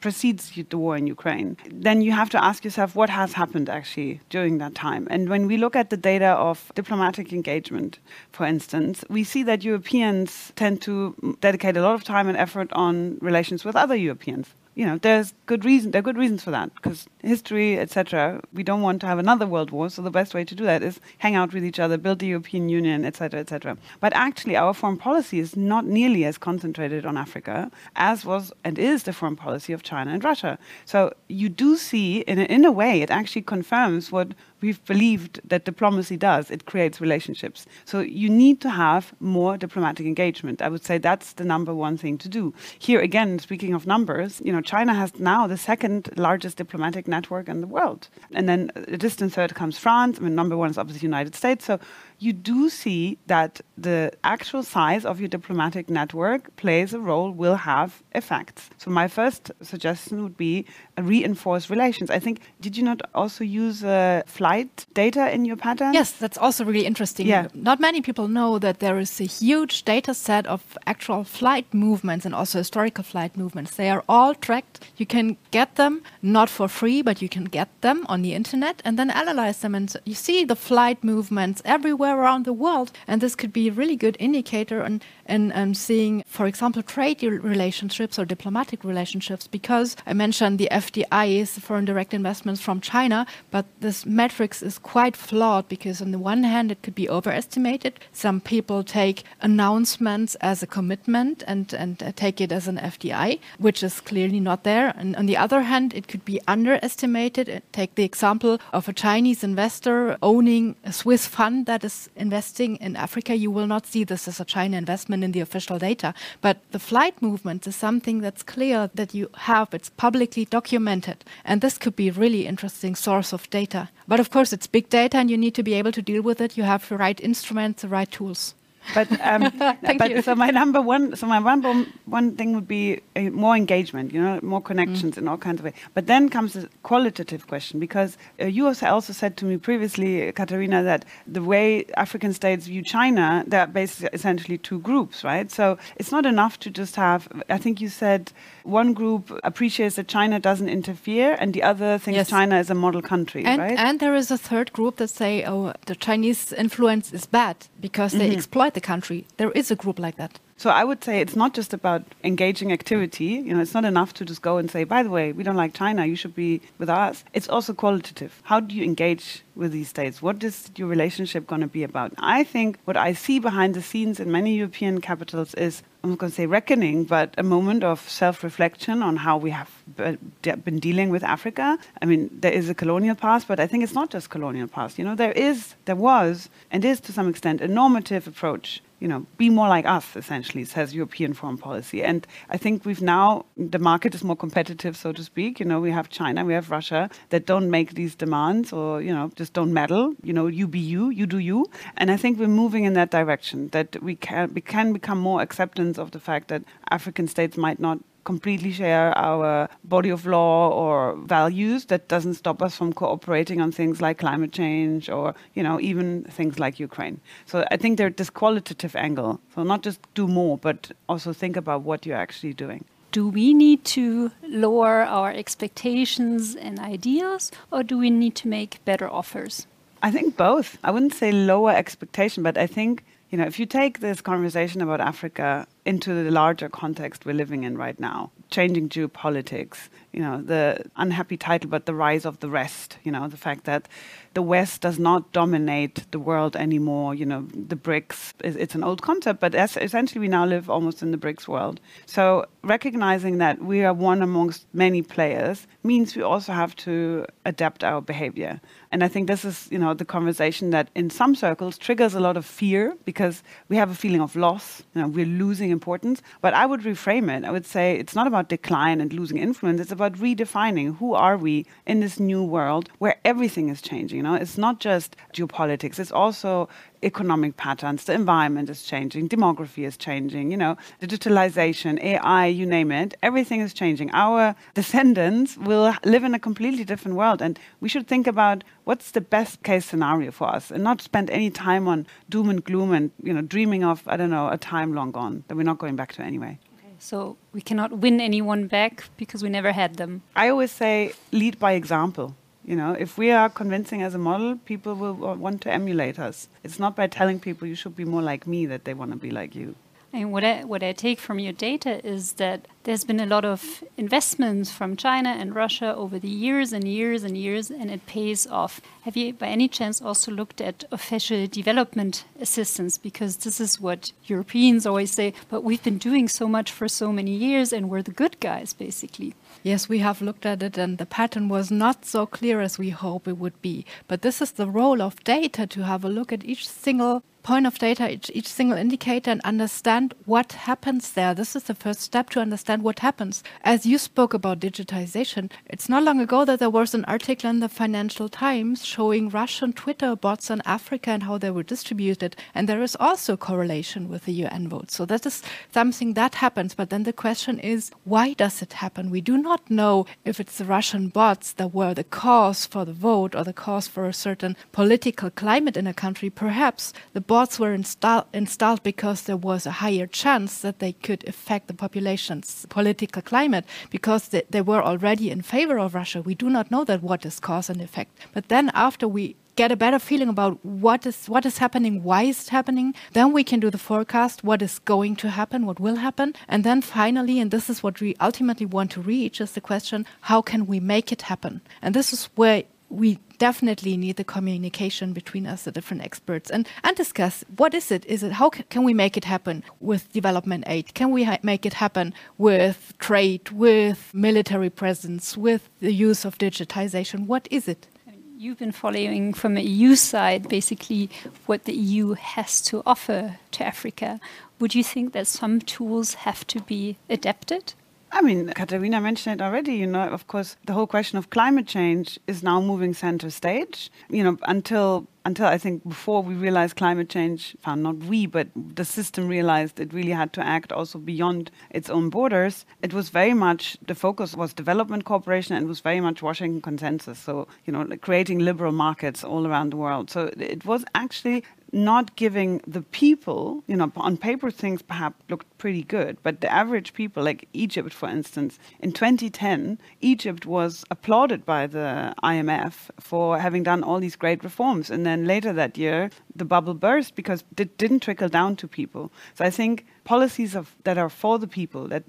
[0.00, 4.20] precedes the war in Ukraine, then you have to ask yourself what has happened actually
[4.30, 5.06] during that time.
[5.10, 7.98] And when we look at the data of diplomatic engagement,
[8.32, 12.72] for instance, we see that Europeans tend to dedicate a lot of time and effort
[12.72, 15.90] on relations with other Europeans you know, there's good reason.
[15.90, 18.40] There are good reasons for that because history, etc.
[18.54, 20.82] We don't want to have another world war, so the best way to do that
[20.82, 23.76] is hang out with each other, build the European Union, etc., etc.
[24.00, 28.78] But actually, our foreign policy is not nearly as concentrated on Africa as was and
[28.78, 30.58] is the foreign policy of China and Russia.
[30.86, 34.28] So you do see, in a, in a way, it actually confirms what
[34.62, 36.50] we've believed that diplomacy does.
[36.50, 37.66] It creates relationships.
[37.84, 40.62] So you need to have more diplomatic engagement.
[40.62, 42.54] I would say that's the number one thing to do.
[42.78, 47.48] Here again, speaking of numbers, you know, China has now the second largest diplomatic network
[47.48, 48.08] in the world.
[48.32, 50.18] And then a distant third comes France.
[50.18, 51.64] I mean, number one is obviously the United States.
[51.64, 51.78] So
[52.22, 57.56] you do see that the actual size of your diplomatic network plays a role, will
[57.56, 58.70] have effects.
[58.78, 60.64] So my first suggestion would be
[60.96, 62.10] reinforce relations.
[62.10, 65.94] I think, did you not also use uh, flight data in your pattern?
[65.94, 67.26] Yes, that's also really interesting.
[67.26, 67.48] Yeah.
[67.54, 72.24] Not many people know that there is a huge data set of actual flight movements
[72.24, 73.76] and also historical flight movements.
[73.76, 74.80] They are all tracked.
[74.96, 78.80] You can get them not for free, but you can get them on the internet
[78.84, 79.74] and then analyze them.
[79.74, 82.92] And you see the flight movements everywhere around the world.
[83.06, 85.00] And this could be a really good indicator in,
[85.32, 91.48] in um, seeing, for example, trade relationships or diplomatic relationships, because I mentioned the FDIs,
[91.60, 96.44] foreign direct investments from China, but this metrics is quite flawed because on the one
[96.44, 97.98] hand it could be overestimated.
[98.12, 103.40] Some people take announcements as a commitment and, and uh, take it as an FDI,
[103.58, 104.92] which is clearly not there.
[104.98, 107.48] And on the other hand, it could be underestimated.
[107.48, 112.76] Uh, take the example of a Chinese investor owning a Swiss fund that is investing
[112.76, 113.34] in Africa.
[113.34, 116.14] You will not see this as a China investment in the official data.
[116.40, 121.24] But the flight movement is something that's clear that you have, it's publicly documented.
[121.44, 123.88] And this could be a really interesting source of data.
[124.08, 126.40] But of course, it's big data and you need to be able to deal with
[126.40, 126.56] it.
[126.56, 128.54] You have the right instruments, the right tools.
[128.94, 129.52] But um,
[129.98, 130.22] but you.
[130.22, 134.20] so my number one, so my one one thing would be uh, more engagement, you
[134.20, 135.74] know, more connections in all kinds of ways.
[135.94, 140.32] But then comes the qualitative question because uh, you also also said to me previously,
[140.32, 145.50] Katharina, that the way African states view China, they're basically essentially two groups, right?
[145.50, 147.28] So it's not enough to just have.
[147.48, 148.32] I think you said
[148.64, 152.30] one group appreciates that China doesn't interfere, and the other thinks Yes.
[152.30, 153.78] China is a model country, And, right?
[153.78, 158.12] and there is a third group that say, oh, the Chinese influence is bad because
[158.12, 158.36] they mm-hmm.
[158.38, 159.26] exploit the country.
[159.36, 160.38] There is a group like that.
[160.56, 163.24] So I would say it's not just about engaging activity.
[163.24, 165.56] You know, it's not enough to just go and say, by the way, we don't
[165.56, 166.06] like China.
[166.06, 167.24] You should be with us.
[167.32, 168.40] It's also qualitative.
[168.44, 170.22] How do you engage with these states?
[170.22, 172.12] What is your relationship going to be about?
[172.18, 176.18] I think what I see behind the scenes in many European capitals is, I'm not
[176.18, 181.10] going to say reckoning, but a moment of self-reflection on how we have been dealing
[181.10, 181.78] with Africa.
[182.00, 184.98] I mean, there is a colonial past, but I think it's not just colonial past.
[184.98, 189.08] You know, there is, there was, and is to some extent a normative approach you
[189.08, 192.04] know, be more like us, essentially, says European foreign policy.
[192.04, 195.58] And I think we've now, the market is more competitive, so to speak.
[195.58, 199.12] You know, we have China, we have Russia that don't make these demands or, you
[199.12, 200.14] know, just don't meddle.
[200.22, 201.66] You know, you be you, you do you.
[201.96, 205.42] And I think we're moving in that direction, that we can, we can become more
[205.42, 206.62] acceptance of the fact that
[206.92, 212.62] African states might not completely share our body of law or values that doesn't stop
[212.62, 217.20] us from cooperating on things like climate change or you know even things like Ukraine.
[217.46, 219.40] So I think there's this qualitative angle.
[219.54, 222.84] So not just do more, but also think about what you're actually doing.
[223.12, 228.82] Do we need to lower our expectations and ideas, or do we need to make
[228.86, 229.66] better offers?
[230.02, 230.78] I think both.
[230.82, 234.82] I wouldn't say lower expectation, but I think you know if you take this conversation
[234.82, 240.42] about Africa into the larger context we're living in right now, changing geopolitics, you know,
[240.42, 243.88] the unhappy title, but the rise of the rest, you know, the fact that
[244.34, 249.02] the West does not dominate the world anymore, you know, the BRICS, it's an old
[249.02, 251.80] concept, but es- essentially we now live almost in the BRICS world.
[252.06, 257.84] So recognizing that we are one amongst many players means we also have to adapt
[257.84, 258.60] our behavior.
[258.90, 262.20] And I think this is, you know, the conversation that in some circles triggers a
[262.20, 266.22] lot of fear because we have a feeling of loss, you know, we're losing importance.
[266.40, 267.44] But I would reframe it.
[267.44, 269.80] I would say it's not about decline and losing influence.
[269.80, 274.16] It's about redefining who are we in this new world where everything is changing.
[274.16, 275.98] You know, it's not just geopolitics.
[275.98, 276.68] It's also
[277.02, 278.04] economic patterns.
[278.04, 279.28] The environment is changing.
[279.28, 280.50] Demography is changing.
[280.50, 283.14] You know, digitalization, AI, you name it.
[283.22, 284.10] Everything is changing.
[284.12, 289.10] Our descendants will live in a completely different world, and we should think about what's
[289.10, 292.92] the best case scenario for us, and not spend any time on doom and gloom
[292.92, 295.78] and you know dreaming of I don't know a time long gone that we're not
[295.78, 296.58] going back to anyway.
[297.02, 300.22] So we cannot win anyone back because we never had them.
[300.36, 302.36] I always say lead by example.
[302.64, 306.20] You know, if we are convincing as a model, people will uh, want to emulate
[306.20, 306.46] us.
[306.62, 309.16] It's not by telling people you should be more like me that they want to
[309.16, 309.74] be like you.
[310.14, 313.46] And what I, what I take from your data is that there's been a lot
[313.46, 318.04] of investments from China and Russia over the years and years and years, and it
[318.06, 318.82] pays off.
[319.02, 322.98] Have you, by any chance, also looked at official development assistance?
[322.98, 327.10] Because this is what Europeans always say, but we've been doing so much for so
[327.10, 329.34] many years, and we're the good guys, basically.
[329.62, 332.90] Yes, we have looked at it, and the pattern was not so clear as we
[332.90, 333.86] hope it would be.
[334.08, 337.66] But this is the role of data to have a look at each single point
[337.66, 341.34] of data, each, each, single indicator, and understand what happens there.
[341.34, 343.42] This is the first step to understand what happens.
[343.62, 347.60] As you spoke about digitization, it's not long ago that there was an article in
[347.60, 352.36] the Financial Times showing Russian Twitter bots in Africa and how they were distributed.
[352.54, 354.90] And there is also correlation with the UN vote.
[354.90, 356.74] So that is something that happens.
[356.74, 359.10] But then the question is, why does it happen?
[359.10, 362.92] We do not know if it's the Russian bots that were the cause for the
[362.92, 366.30] vote or the cause for a certain political climate in a country.
[366.30, 371.26] Perhaps the bots were install installed because there was a higher chance that they could
[371.26, 376.20] affect the population's political climate because they, they were already in favor of Russia.
[376.20, 378.10] We do not know that what is cause and effect.
[378.34, 382.22] But then after we get a better feeling about what is what is happening, why
[382.24, 385.80] is it happening, then we can do the forecast, what is going to happen, what
[385.80, 389.52] will happen, and then finally, and this is what we ultimately want to reach, is
[389.52, 391.60] the question: how can we make it happen?
[391.80, 396.68] And this is where we definitely need the communication between us, the different experts, and,
[396.84, 398.04] and discuss what is it?
[398.04, 400.92] Is it how can we make it happen with development aid?
[400.94, 407.26] Can we make it happen with trade, with military presence, with the use of digitization?
[407.26, 407.88] What is it?
[408.36, 411.08] You've been following from the EU side basically
[411.46, 414.20] what the EU has to offer to Africa.
[414.58, 417.74] Would you think that some tools have to be adapted?
[418.14, 419.74] I mean, Katharina mentioned it already.
[419.74, 423.90] You know, of course, the whole question of climate change is now moving center stage.
[424.10, 428.48] You know, until until I think before we realized climate change, well, not we, but
[428.54, 432.66] the system realized it really had to act also beyond its own borders.
[432.82, 437.18] It was very much the focus was development cooperation and was very much Washington consensus.
[437.18, 440.10] So you know, creating liberal markets all around the world.
[440.10, 445.46] So it was actually not giving the people, you know, on paper things perhaps looked
[445.56, 451.46] pretty good, but the average people, like Egypt, for instance, in 2010, Egypt was applauded
[451.46, 454.90] by the IMF for having done all these great reforms.
[454.90, 459.12] And then later that year, the bubble burst because it didn't trickle down to people.
[459.34, 462.04] So I think policies of, that are for the people, that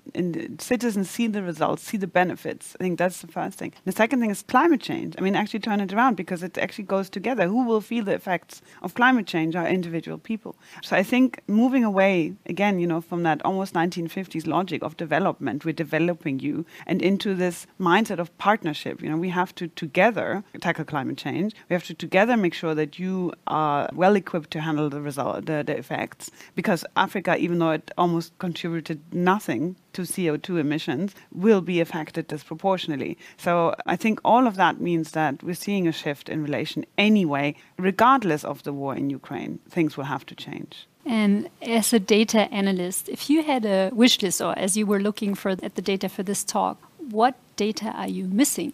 [0.59, 2.75] citizens see the results, see the benefits.
[2.79, 3.73] I think that's the first thing.
[3.85, 5.15] The second thing is climate change.
[5.17, 7.47] I mean, actually turn it around because it actually goes together.
[7.47, 10.55] Who will feel the effects of climate change are individual people.
[10.81, 15.65] So I think moving away, again, you know, from that almost 1950s logic of development,
[15.65, 19.01] we're developing you, and into this mindset of partnership.
[19.01, 21.53] You know, we have to together tackle climate change.
[21.69, 25.45] We have to together make sure that you are well equipped to handle the result,
[25.45, 26.31] the, the effects.
[26.55, 33.17] Because Africa, even though it almost contributed nothing to CO2 emissions will be affected disproportionately.
[33.37, 37.55] So I think all of that means that we're seeing a shift in relation anyway,
[37.77, 39.59] regardless of the war in Ukraine.
[39.69, 40.87] Things will have to change.
[41.05, 44.99] And as a data analyst, if you had a wish list or as you were
[44.99, 46.77] looking for at the data for this talk,
[47.09, 48.73] what data are you missing?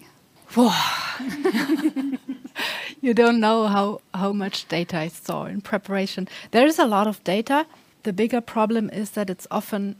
[3.01, 6.27] you don't know how, how much data I saw in preparation.
[6.51, 7.65] There is a lot of data,
[8.03, 9.95] the bigger problem is that it's often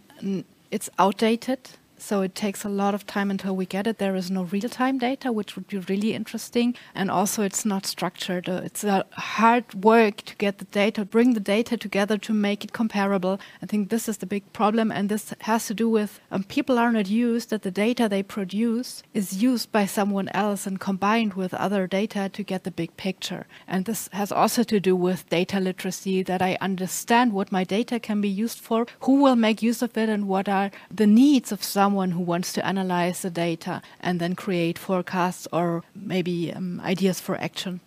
[0.71, 1.59] it's outdated
[2.01, 3.97] so it takes a lot of time until we get it.
[3.97, 6.75] There is no real time data, which would be really interesting.
[6.95, 8.47] And also, it's not structured.
[8.47, 12.63] Uh, it's a hard work to get the data, bring the data together to make
[12.63, 13.39] it comparable.
[13.61, 14.91] I think this is the big problem.
[14.91, 18.23] And this has to do with um, people are not used that the data they
[18.23, 22.95] produce is used by someone else and combined with other data to get the big
[22.97, 23.45] picture.
[23.67, 27.99] And this has also to do with data literacy that I understand what my data
[27.99, 31.51] can be used for, who will make use of it, and what are the needs
[31.51, 36.53] of some someone who wants to analyze the data and then create forecasts or maybe
[36.53, 37.79] um, ideas for action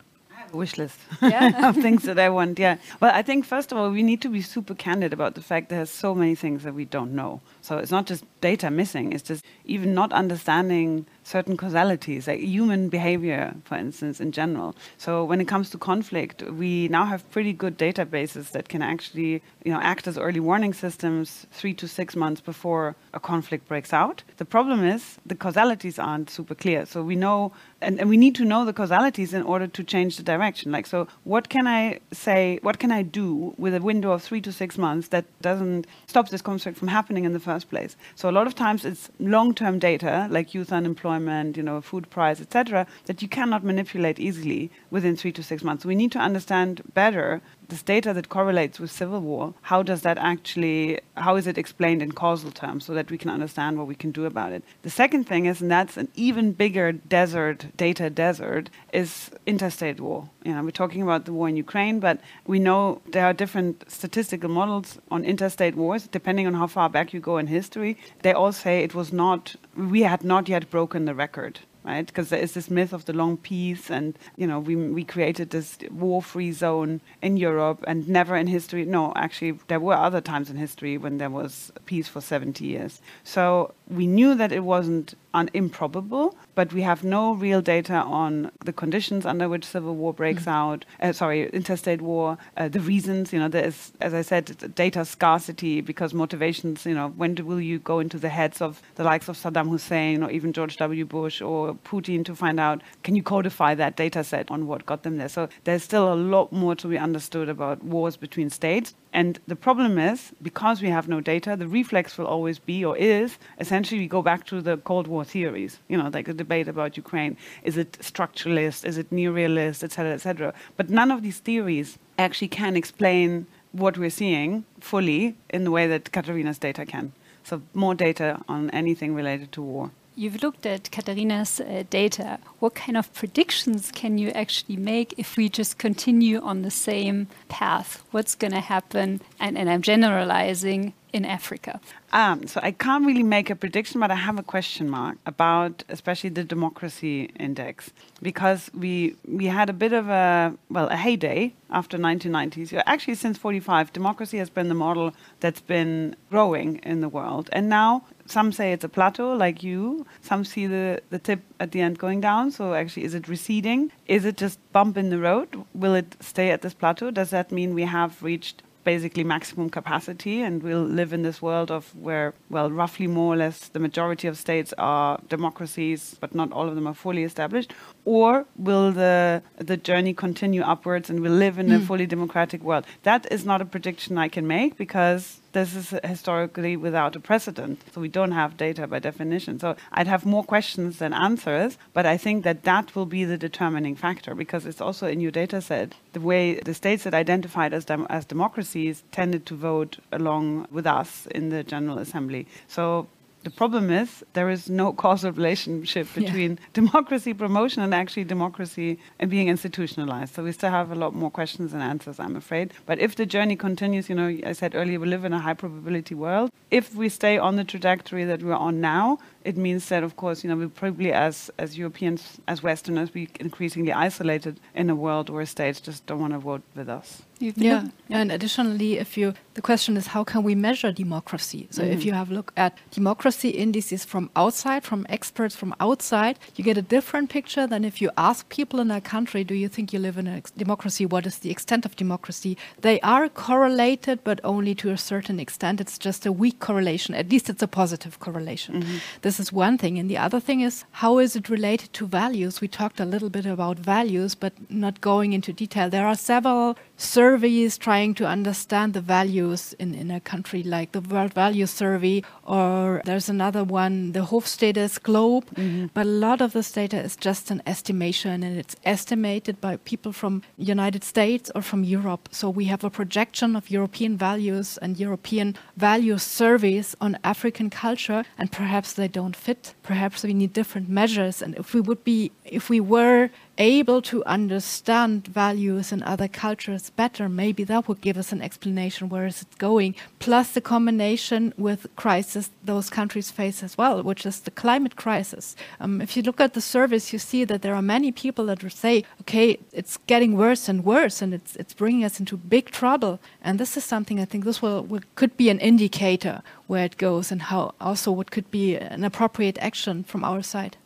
[0.52, 1.68] wish list yeah.
[1.68, 2.58] of things that I want.
[2.58, 2.76] Yeah.
[3.00, 5.70] Well, I think first of all we need to be super candid about the fact
[5.70, 7.40] there's so many things that we don't know.
[7.62, 12.88] So it's not just data missing; it's just even not understanding certain causalities, like human
[12.88, 14.74] behavior, for instance, in general.
[14.98, 19.42] So when it comes to conflict, we now have pretty good databases that can actually,
[19.64, 23.92] you know, act as early warning systems three to six months before a conflict breaks
[23.92, 24.24] out.
[24.38, 26.84] The problem is the causalities aren't super clear.
[26.86, 30.16] So we know, and, and we need to know the causalities in order to change
[30.16, 30.72] the direction.
[30.72, 34.40] Like, so what can I say, what can I do with a window of three
[34.40, 37.96] to six months that doesn't stop this conflict from happening in the first place?
[38.14, 42.40] So a lot of times it's long-term data, like youth unemployment you know, food price,
[42.40, 45.84] etc., that you cannot manipulate easily within three to six months.
[45.84, 47.40] We need to understand better
[47.72, 52.02] this data that correlates with civil war, how does that actually, how is it explained
[52.02, 54.62] in causal terms so that we can understand what we can do about it?
[54.82, 60.28] The second thing is, and that's an even bigger desert, data desert, is interstate war.
[60.44, 63.90] You know, we're talking about the war in Ukraine, but we know there are different
[63.90, 67.96] statistical models on interstate wars, depending on how far back you go in history.
[68.22, 72.06] They all say it was not, we had not yet broken the record right?
[72.06, 75.50] Because there is this myth of the long peace, and you know, we we created
[75.50, 78.84] this war-free zone in Europe, and never in history.
[78.84, 83.00] No, actually, there were other times in history when there was peace for 70 years.
[83.24, 88.50] So we knew that it wasn't un- improbable, but we have no real data on
[88.64, 90.50] the conditions under which civil war breaks mm-hmm.
[90.50, 90.84] out.
[91.00, 92.38] Uh, sorry, interstate war.
[92.56, 96.86] Uh, the reasons, you know, there is, as I said, data scarcity because motivations.
[96.86, 99.68] You know, when do, will you go into the heads of the likes of Saddam
[99.68, 101.04] Hussein or even George W.
[101.04, 105.02] Bush or Putin to find out can you codify that data set on what got
[105.02, 105.28] them there?
[105.28, 108.94] So there's still a lot more to be understood about wars between states.
[109.14, 112.96] And the problem is, because we have no data, the reflex will always be or
[112.96, 116.66] is essentially we go back to the Cold War theories, you know, like the debate
[116.66, 117.36] about Ukraine.
[117.62, 118.86] Is it structuralist?
[118.86, 120.54] Is it neorealist, et cetera, et cetera?
[120.78, 125.86] But none of these theories actually can explain what we're seeing fully in the way
[125.86, 127.12] that Katharina's data can.
[127.44, 129.90] So more data on anything related to war.
[130.14, 132.38] You've looked at Katharina's uh, data.
[132.58, 137.28] What kind of predictions can you actually make if we just continue on the same
[137.48, 138.02] path?
[138.10, 139.22] What's going to happen?
[139.40, 141.80] And, and I'm generalizing in Africa.
[142.12, 145.84] Um, so I can't really make a prediction, but I have a question mark about
[145.88, 147.90] especially the democracy index
[148.22, 152.82] because we we had a bit of a well a heyday after 1990s.
[152.86, 157.68] Actually, since 45, democracy has been the model that's been growing in the world, and
[157.68, 160.06] now some say it's a plateau like you.
[160.20, 162.50] Some see the, the tip at the end going down.
[162.50, 163.90] So actually is it receding?
[164.06, 165.64] Is it just bump in the road?
[165.74, 167.10] Will it stay at this plateau?
[167.10, 171.70] Does that mean we have reached basically maximum capacity and we'll live in this world
[171.70, 176.50] of where well roughly more or less the majority of states are democracies but not
[176.52, 177.72] all of them are fully established
[178.04, 181.76] or will the the journey continue upwards and we'll live in mm.
[181.76, 185.94] a fully democratic world that is not a prediction i can make because this is
[186.04, 187.82] historically without a precedent.
[187.92, 189.58] So we don't have data by definition.
[189.58, 193.38] So I'd have more questions than answers, but I think that that will be the
[193.38, 195.94] determining factor because it's also in your data set.
[196.12, 200.86] The way the states that identified as, dem- as democracies tended to vote along with
[200.86, 202.46] us in the General Assembly.
[202.68, 203.06] So
[203.44, 206.66] the problem is there is no causal relationship between yeah.
[206.72, 210.34] democracy promotion and actually democracy and being institutionalized.
[210.34, 212.72] So we still have a lot more questions and answers, I'm afraid.
[212.86, 215.54] But if the journey continues, you know, I said earlier, we live in a high
[215.54, 216.50] probability world.
[216.70, 220.42] If we stay on the trajectory that we're on now, it means that, of course,
[220.42, 225.30] you know, we probably as as Europeans, as Westerners, we increasingly isolated in a world
[225.30, 227.22] where states just don't want to vote with us.
[227.56, 227.88] Yeah.
[228.08, 231.66] and additionally, if you the question is how can we measure democracy?
[231.70, 231.92] So mm.
[231.92, 236.64] if you have a look at democracy indices from outside, from experts from outside, you
[236.64, 239.92] get a different picture than if you ask people in a country, do you think
[239.92, 241.04] you live in a democracy?
[241.04, 242.56] What is the extent of democracy?
[242.80, 245.80] They are correlated, but only to a certain extent.
[245.80, 247.14] It's just a weak correlation.
[247.14, 248.76] At least it's a positive correlation.
[248.76, 249.00] Mm -hmm.
[249.32, 249.98] This is one thing.
[249.98, 252.60] And the other thing is how is it related to values?
[252.60, 255.88] We talked a little bit about values, but not going into detail.
[255.88, 261.00] There are several surveys trying to understand the values in, in a country like the
[261.00, 265.46] World Value Survey, or there's another one, the Hofstede Globe.
[265.54, 265.86] Mm-hmm.
[265.94, 270.12] But a lot of this data is just an estimation, and it's estimated by people
[270.12, 272.28] from United States or from Europe.
[272.30, 278.24] So we have a projection of European values and European value surveys on African culture,
[278.38, 279.74] and perhaps they don't fit.
[279.82, 281.42] Perhaps we need different measures.
[281.42, 286.90] And if we would be, if we were able to understand values in other cultures
[286.90, 289.94] better, maybe that would give us an explanation where is it going.
[290.18, 295.56] Plus the combination with crisis those countries face as well, which is the climate crisis.
[295.80, 298.62] Um, if you look at the surveys, you see that there are many people that
[298.62, 302.70] would say, okay, it's getting worse and worse, and it's it's bringing us into big
[302.70, 303.18] trouble.
[303.42, 306.96] And this is something I think this will, will could be an indicator where it
[306.96, 310.76] goes and how also what could be an appropriate action from our side.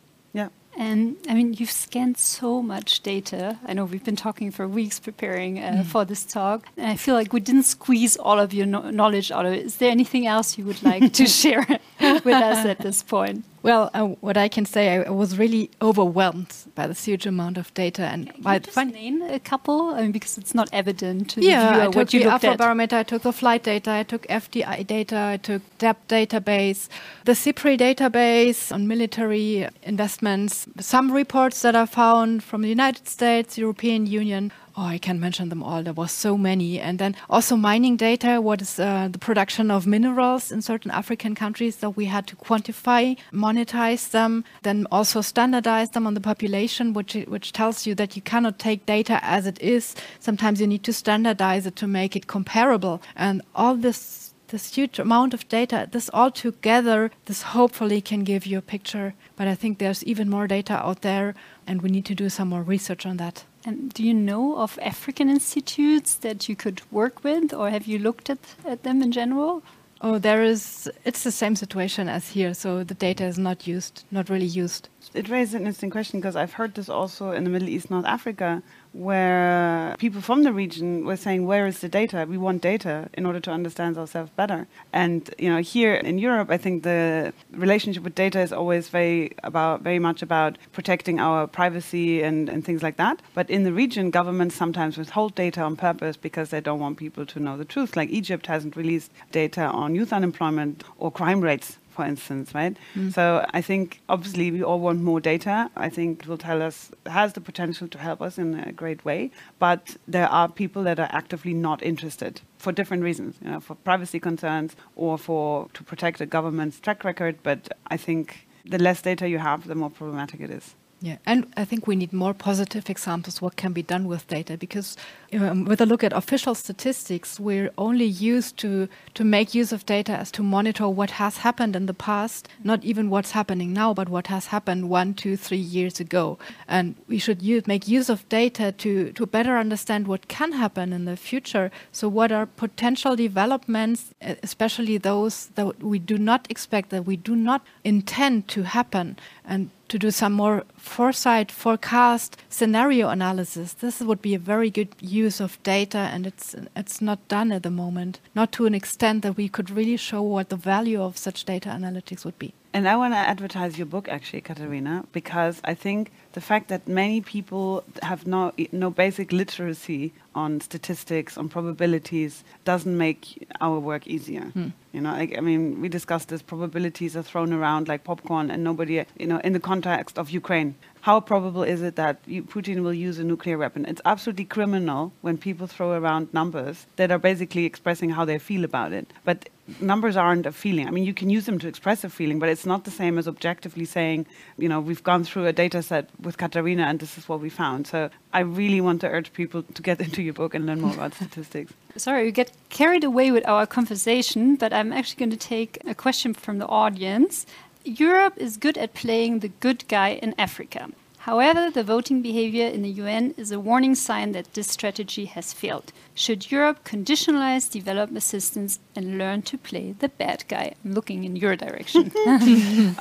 [0.77, 3.57] And I mean, you've scanned so much data.
[3.65, 5.85] I know we've been talking for weeks preparing uh, mm.
[5.85, 6.67] for this talk.
[6.77, 9.65] And I feel like we didn't squeeze all of your no knowledge out of it.
[9.65, 11.65] Is there anything else you would like to share
[11.99, 13.43] with us at this point?
[13.63, 17.73] Well, uh, what I can say, I, was really overwhelmed by the huge amount of
[17.73, 18.03] data.
[18.03, 21.65] And can you just name a couple, I mean, because it's not evident to yeah,
[21.65, 22.57] the viewer I took what you the looked at.
[22.57, 26.87] barometer, I took the flight data, I took FDI data, I took debt database,
[27.25, 33.57] the SIPRI database on military investments, some reports that I found from the United States,
[33.57, 35.81] European Union, oh, I can't mention them all.
[35.81, 36.79] There was so many.
[36.79, 41.33] And then also mining data, what is uh, the production of minerals in certain African
[41.33, 46.93] countries that we had to quantify, monetize them, then also standardize them on the population,
[46.93, 49.95] which, which tells you that you cannot take data as it is.
[50.19, 53.01] Sometimes you need to standardize it to make it comparable.
[53.15, 58.45] And all this this huge amount of data, this all together, this hopefully can give
[58.45, 59.13] you a picture.
[59.35, 62.47] But I think there's even more data out there, and we need to do some
[62.47, 63.43] more research on that.
[63.67, 67.99] And do you know of African institutes that you could work with, or have you
[67.99, 69.61] looked at, at them in general?
[69.99, 72.53] Oh, there is, it's the same situation as here.
[72.53, 74.87] So the data is not used, not really used.
[75.13, 78.05] It raises an interesting question because I've heard this also in the Middle East, North
[78.05, 78.63] Africa,
[78.97, 82.25] where people from the region were saying, "Where is the data?
[82.27, 86.49] We want data in order to understand ourselves better." And you know, here in Europe,
[86.49, 91.47] I think the relationship with data is always very about very much about protecting our
[91.47, 93.21] privacy and, and things like that.
[93.33, 97.25] But in the region, governments sometimes withhold data on purpose because they don't want people
[97.25, 97.95] to know the truth.
[97.95, 102.77] Like Egypt hasn't released data on youth unemployment or crime rates for instance, right?
[102.95, 103.11] Mm.
[103.11, 103.23] So
[103.59, 105.69] I think obviously we all want more data.
[105.75, 109.03] I think it will tell us has the potential to help us in a great
[109.03, 113.59] way, but there are people that are actively not interested for different reasons, you know,
[113.59, 117.35] for privacy concerns or for to protect the government's track record.
[117.41, 120.75] But I think the less data you have, the more problematic it is.
[120.99, 124.57] Yeah, and I think we need more positive examples what can be done with data
[124.57, 124.97] because
[125.31, 129.85] um, with a look at official statistics, we're only used to to make use of
[129.85, 133.93] data as to monitor what has happened in the past, not even what's happening now,
[133.93, 136.39] but what has happened one, two, three years ago.
[136.67, 140.93] And we should use, make use of data to to better understand what can happen
[140.93, 141.69] in the future.
[141.91, 147.35] So, what are potential developments, especially those that we do not expect, that we do
[147.35, 153.73] not intend to happen, and to do some more foresight, forecast, scenario analysis.
[153.73, 157.63] This would be a very good use of data, and it's it's not done at
[157.63, 161.17] the moment, not to an extent that we could really show what the value of
[161.17, 162.53] such data analytics would be.
[162.77, 166.87] And I want to advertise your book, actually, Katharina, because I think the fact that
[166.87, 174.05] many people have no, no basic literacy on statistics, on probabilities, doesn't make our work
[174.05, 174.41] easier.
[174.41, 174.67] Hmm.
[174.93, 178.63] You know, like, I mean, we discussed this, probabilities are thrown around like popcorn, and
[178.63, 182.93] nobody, you know, in the context of Ukraine, how probable is it that Putin will
[182.93, 183.85] use a nuclear weapon?
[183.85, 188.63] It's absolutely criminal when people throw around numbers that are basically expressing how they feel
[188.63, 189.11] about it.
[189.25, 189.49] But
[189.79, 190.87] numbers aren't a feeling.
[190.87, 193.17] I mean, you can use them to express a feeling, but it's not the same
[193.17, 194.25] as objectively saying,
[194.57, 197.49] you know, we've gone through a data set with Katharina and this is what we
[197.49, 197.87] found.
[197.87, 200.93] So I really want to urge people to get into your book and learn more
[200.93, 201.73] about statistics.
[201.95, 205.95] Sorry, we get carried away with our conversation, but I'm actually going to take a
[205.95, 207.45] question from the audience.
[207.83, 210.89] Europe is good at playing the good guy in Africa.
[211.27, 215.51] However, the voting behavior in the UN is a warning sign that this strategy has
[215.51, 215.91] failed.
[216.15, 220.73] Should Europe conditionalize development assistance and learn to play the bad guy?
[220.85, 222.13] I'm looking in your direction.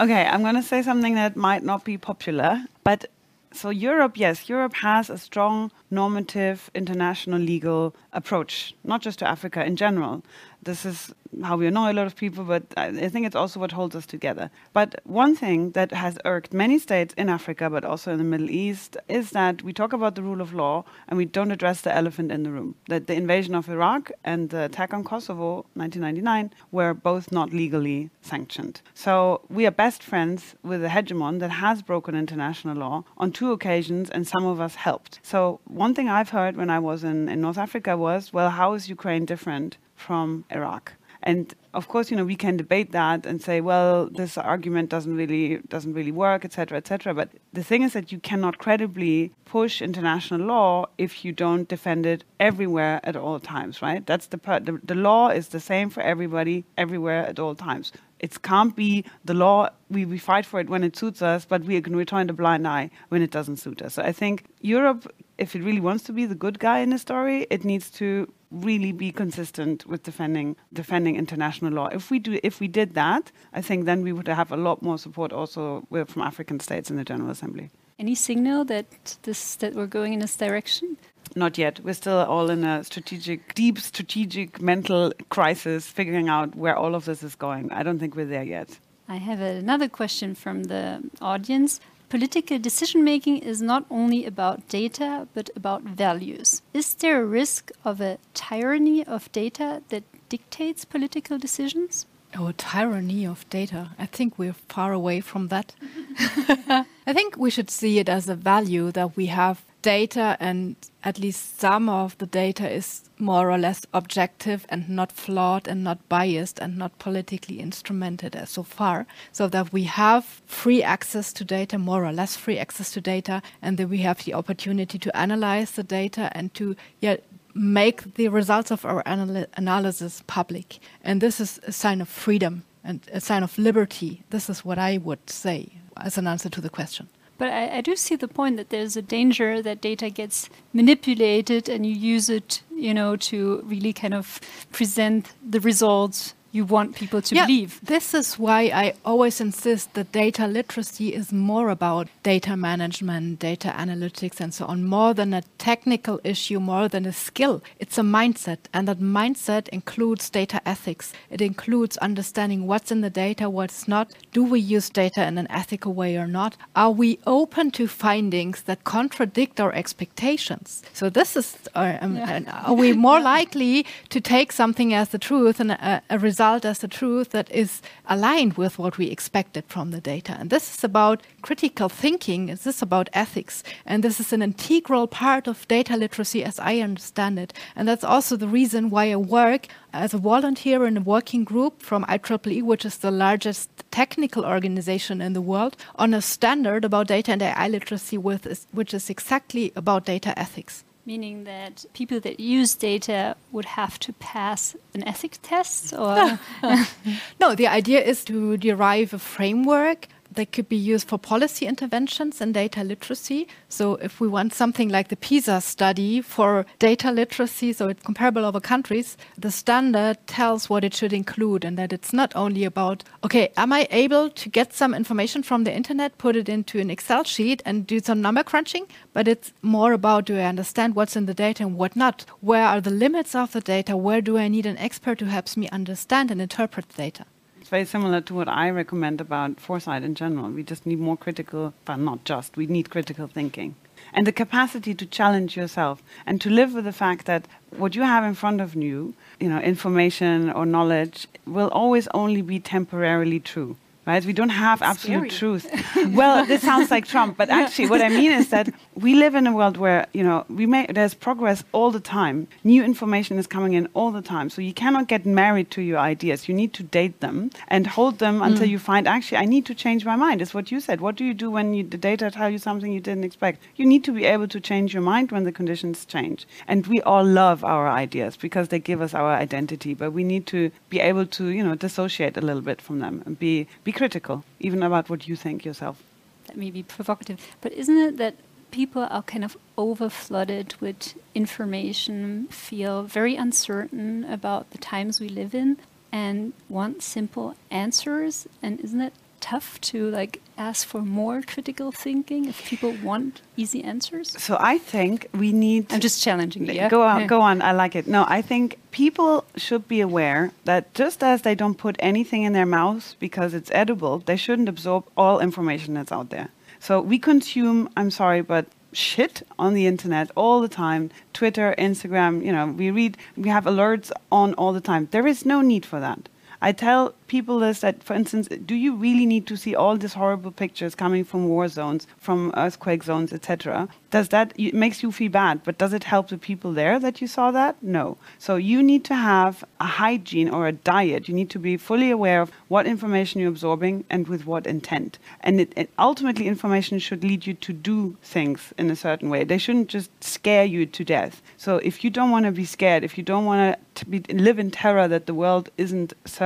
[0.01, 3.05] okay, I'm going to say something that might not be popular, but
[3.53, 9.64] so Europe, yes, Europe has a strong normative international legal approach, not just to Africa
[9.64, 10.24] in general.
[10.67, 11.14] This is
[11.45, 14.05] how we annoy a lot of people, but I think it's also what holds us
[14.05, 14.51] together.
[14.73, 18.51] But one thing that has irked many states in Africa, but also in the Middle
[18.51, 21.95] East, is that we talk about the rule of law and we don't address the
[21.95, 22.75] elephant in the room.
[22.89, 28.11] That the invasion of Iraq and the attack on Kosovo, 1999, were both not legally
[28.21, 28.81] sanctioned.
[28.95, 33.53] So we are best friends with a hegemon that has broken international law on two
[33.53, 35.21] occasions, and some of us helped.
[35.23, 38.73] So one thing I've heard when I was in, in North Africa was, well, how
[38.73, 40.92] is Ukraine different from Iraq?
[41.22, 45.16] And of course, you know, we can debate that and say, well, this argument doesn't
[45.16, 47.14] really doesn't really work, etc., etc.
[47.14, 52.07] But the thing is that you cannot credibly push international law if you don't defend
[52.07, 54.07] it everywhere at all times, right?
[54.07, 54.66] That's the part.
[54.66, 57.92] The, the law is the same for everybody, everywhere at all times.
[58.20, 59.68] It can't be the law.
[59.90, 62.66] We, we fight for it when it suits us, but we can turn a blind
[62.68, 63.94] eye when it doesn't suit us.
[63.94, 66.99] So I think Europe, if it really wants to be the good guy in the
[66.99, 71.89] story, it needs to really be consistent with defending defending international law.
[71.89, 74.82] If we do, if we did that, I think then we would have a lot
[74.82, 77.70] more support also from African states in the General Assembly.
[77.99, 80.97] Any signal that this that we're going in this direction?
[81.34, 81.80] Not yet.
[81.80, 87.05] We're still all in a strategic, deep strategic mental crisis, figuring out where all of
[87.05, 87.72] this is going.
[87.72, 88.78] I don't think we're there yet.
[89.09, 91.80] I have another question from the audience.
[92.09, 96.63] Political decision making is not only about data, but about values.
[96.73, 102.07] Is there a risk of a tyranny of data that dictates political decisions?
[102.39, 103.91] Oh, tyranny of data.
[103.99, 105.75] I think we're far away from that.
[107.07, 110.74] I think we should see it as a value that we have data and
[111.05, 115.84] at least some of the data is more or less objective and not flawed and
[115.84, 119.07] not biased and not politically instrumented as so far.
[119.30, 123.41] So that we have free access to data, more or less free access to data,
[123.62, 127.18] and that we have the opportunity to analyze the data and to yeah,
[127.55, 130.80] make the results of our anal analysis public.
[131.05, 134.24] And this is a sign of freedom and a sign of liberty.
[134.30, 137.09] This is what I would say as an answer to the question.
[137.39, 141.68] But I, I, do see the point that there's a danger that data gets manipulated
[141.68, 144.41] and you use it, you know, to really kind of
[144.72, 147.80] present the results you want people to yeah, believe.
[147.82, 153.74] This is why I always insist that data literacy is more about data management, data
[153.76, 157.62] analytics, and so on, more than a technical issue, more than a skill.
[157.78, 161.12] It's a mindset, and that mindset includes data ethics.
[161.30, 164.12] It includes understanding what's in the data, what's not.
[164.32, 166.57] Do we use data in an ethical way or not?
[166.74, 170.82] Are we open to findings that contradict our expectations?
[170.92, 172.62] So this is, uh, um, yeah.
[172.64, 176.66] are we more likely to take something as the truth and a, a result result
[176.66, 180.37] as the truth that is aligned with what we expected from the data.
[180.39, 185.07] And this is about critical thinking, this is about ethics, and this is an integral
[185.07, 187.55] part of data literacy as I understand it.
[187.74, 191.80] And that's also the reason why I work as a volunteer in a working group
[191.80, 197.09] from IEEE, which is the largest technical organization in the world, on a standard about
[197.09, 202.41] data and AI literacy, with, which is exactly about data ethics meaning that people that
[202.41, 206.39] use data would have to pass an ethics test or
[207.41, 212.41] no the idea is to derive a framework they could be used for policy interventions
[212.41, 213.49] and data literacy.
[213.68, 218.45] So, if we want something like the PISA study for data literacy, so it's comparable
[218.45, 223.03] over countries, the standard tells what it should include, and that it's not only about,
[223.24, 226.91] okay, am I able to get some information from the internet, put it into an
[226.91, 231.16] Excel sheet, and do some number crunching, but it's more about do I understand what's
[231.16, 232.24] in the data and what not?
[232.41, 233.97] Where are the limits of the data?
[233.97, 237.26] Where do I need an expert who helps me understand and interpret the data?
[237.67, 240.51] It's very similar to what I recommend about foresight in general.
[240.51, 243.75] We just need more critical, but not just, we need critical thinking.
[244.12, 248.03] And the capacity to challenge yourself and to live with the fact that what you
[248.03, 253.41] have in front of you, you know, information or knowledge, will always only be temporarily
[253.41, 253.77] true
[254.07, 254.25] right?
[254.25, 255.67] We don't have absolute truth.
[256.09, 259.47] well, this sounds like Trump, but actually, what I mean is that we live in
[259.47, 262.47] a world where you know we may, there's progress all the time.
[262.65, 265.99] New information is coming in all the time, so you cannot get married to your
[265.99, 266.49] ideas.
[266.49, 268.47] You need to date them and hold them mm.
[268.47, 270.41] until you find actually I need to change my mind.
[270.41, 271.01] It's what you said.
[271.01, 273.63] What do you do when you, the data tell you something you didn't expect?
[273.75, 276.47] You need to be able to change your mind when the conditions change.
[276.69, 280.47] And we all love our ideas because they give us our identity, but we need
[280.47, 283.93] to be able to you know dissociate a little bit from them and be be
[283.97, 286.03] critical, even about what you think yourself.
[286.47, 288.36] That may be provocative, but isn't it that
[288.70, 295.55] people are kind of overflooded with information, feel very uncertain about the times we live
[295.55, 295.78] in,
[296.12, 298.47] and want simple answers?
[298.62, 303.82] And isn't it tough to like ask for more critical thinking if people want easy
[303.84, 304.30] answers?
[304.43, 305.93] So I think we need.
[305.93, 306.72] I'm just challenging you.
[306.72, 306.89] Yeah?
[306.89, 307.26] Go on, yeah.
[307.26, 307.62] go on.
[307.62, 308.07] I like it.
[308.07, 312.53] No, I think people should be aware that just as they don't put anything in
[312.53, 316.49] their mouths because it's edible, they shouldn't absorb all information that's out there.
[316.80, 317.89] So we consume.
[317.97, 322.91] I'm sorry, but shit on the internet all the time twitter instagram you know we
[322.91, 326.30] read we have alerts on all the time there is no need for that
[326.61, 330.15] I tell people this that, for instance, do you really need to see all these
[330.15, 333.89] horrible pictures coming from war zones, from earthquake zones, etc.?
[334.11, 335.63] Does that it makes you feel bad?
[335.65, 337.83] But does it help the people there that you saw that?
[337.83, 338.17] No.
[338.39, 341.29] So you need to have a hygiene or a diet.
[341.29, 345.19] You need to be fully aware of what information you're absorbing and with what intent.
[345.41, 349.45] And it, it ultimately, information should lead you to do things in a certain way.
[349.45, 351.43] They shouldn't just scare you to death.
[351.57, 354.05] So if you don't want to be scared, if you don't want to
[354.35, 356.45] live in terror that the world isn't certain,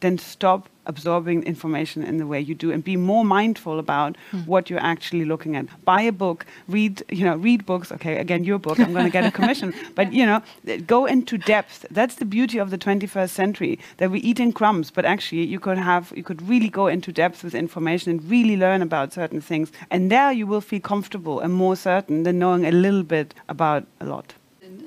[0.00, 4.46] then stop absorbing information in the way you do and be more mindful about mm.
[4.46, 5.66] what you're actually looking at.
[5.84, 7.92] Buy a book read you know read books.
[7.92, 9.74] Okay again your book i'm going to get a commission.
[9.94, 10.40] But you know
[10.86, 11.86] go into depth.
[11.90, 15.60] That's the beauty of the 21st century that we eat in crumbs but actually you
[15.60, 19.40] could have you could really go into depth with information and really learn about certain
[19.40, 19.70] things.
[19.90, 23.86] And there you will feel comfortable and more certain than knowing a little bit about
[24.00, 24.34] a lot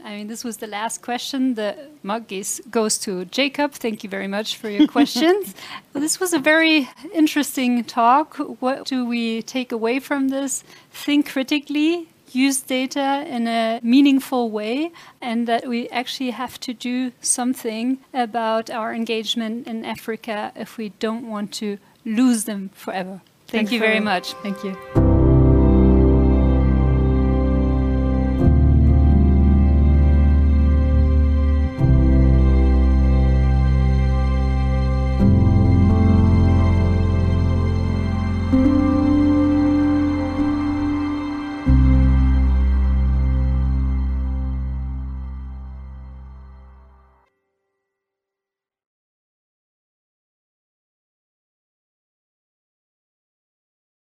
[0.03, 1.55] I mean, this was the last question.
[1.55, 3.73] The mug is, goes to Jacob.
[3.73, 5.53] Thank you very much for your questions.
[5.93, 8.37] well, this was a very interesting talk.
[8.59, 10.63] What do we take away from this?
[10.91, 14.91] Think critically, use data in a meaningful way,
[15.21, 20.89] and that we actually have to do something about our engagement in Africa if we
[20.99, 23.21] don't want to lose them forever.
[23.47, 24.33] Thank Thanks you very much.
[24.35, 25.11] Thank you.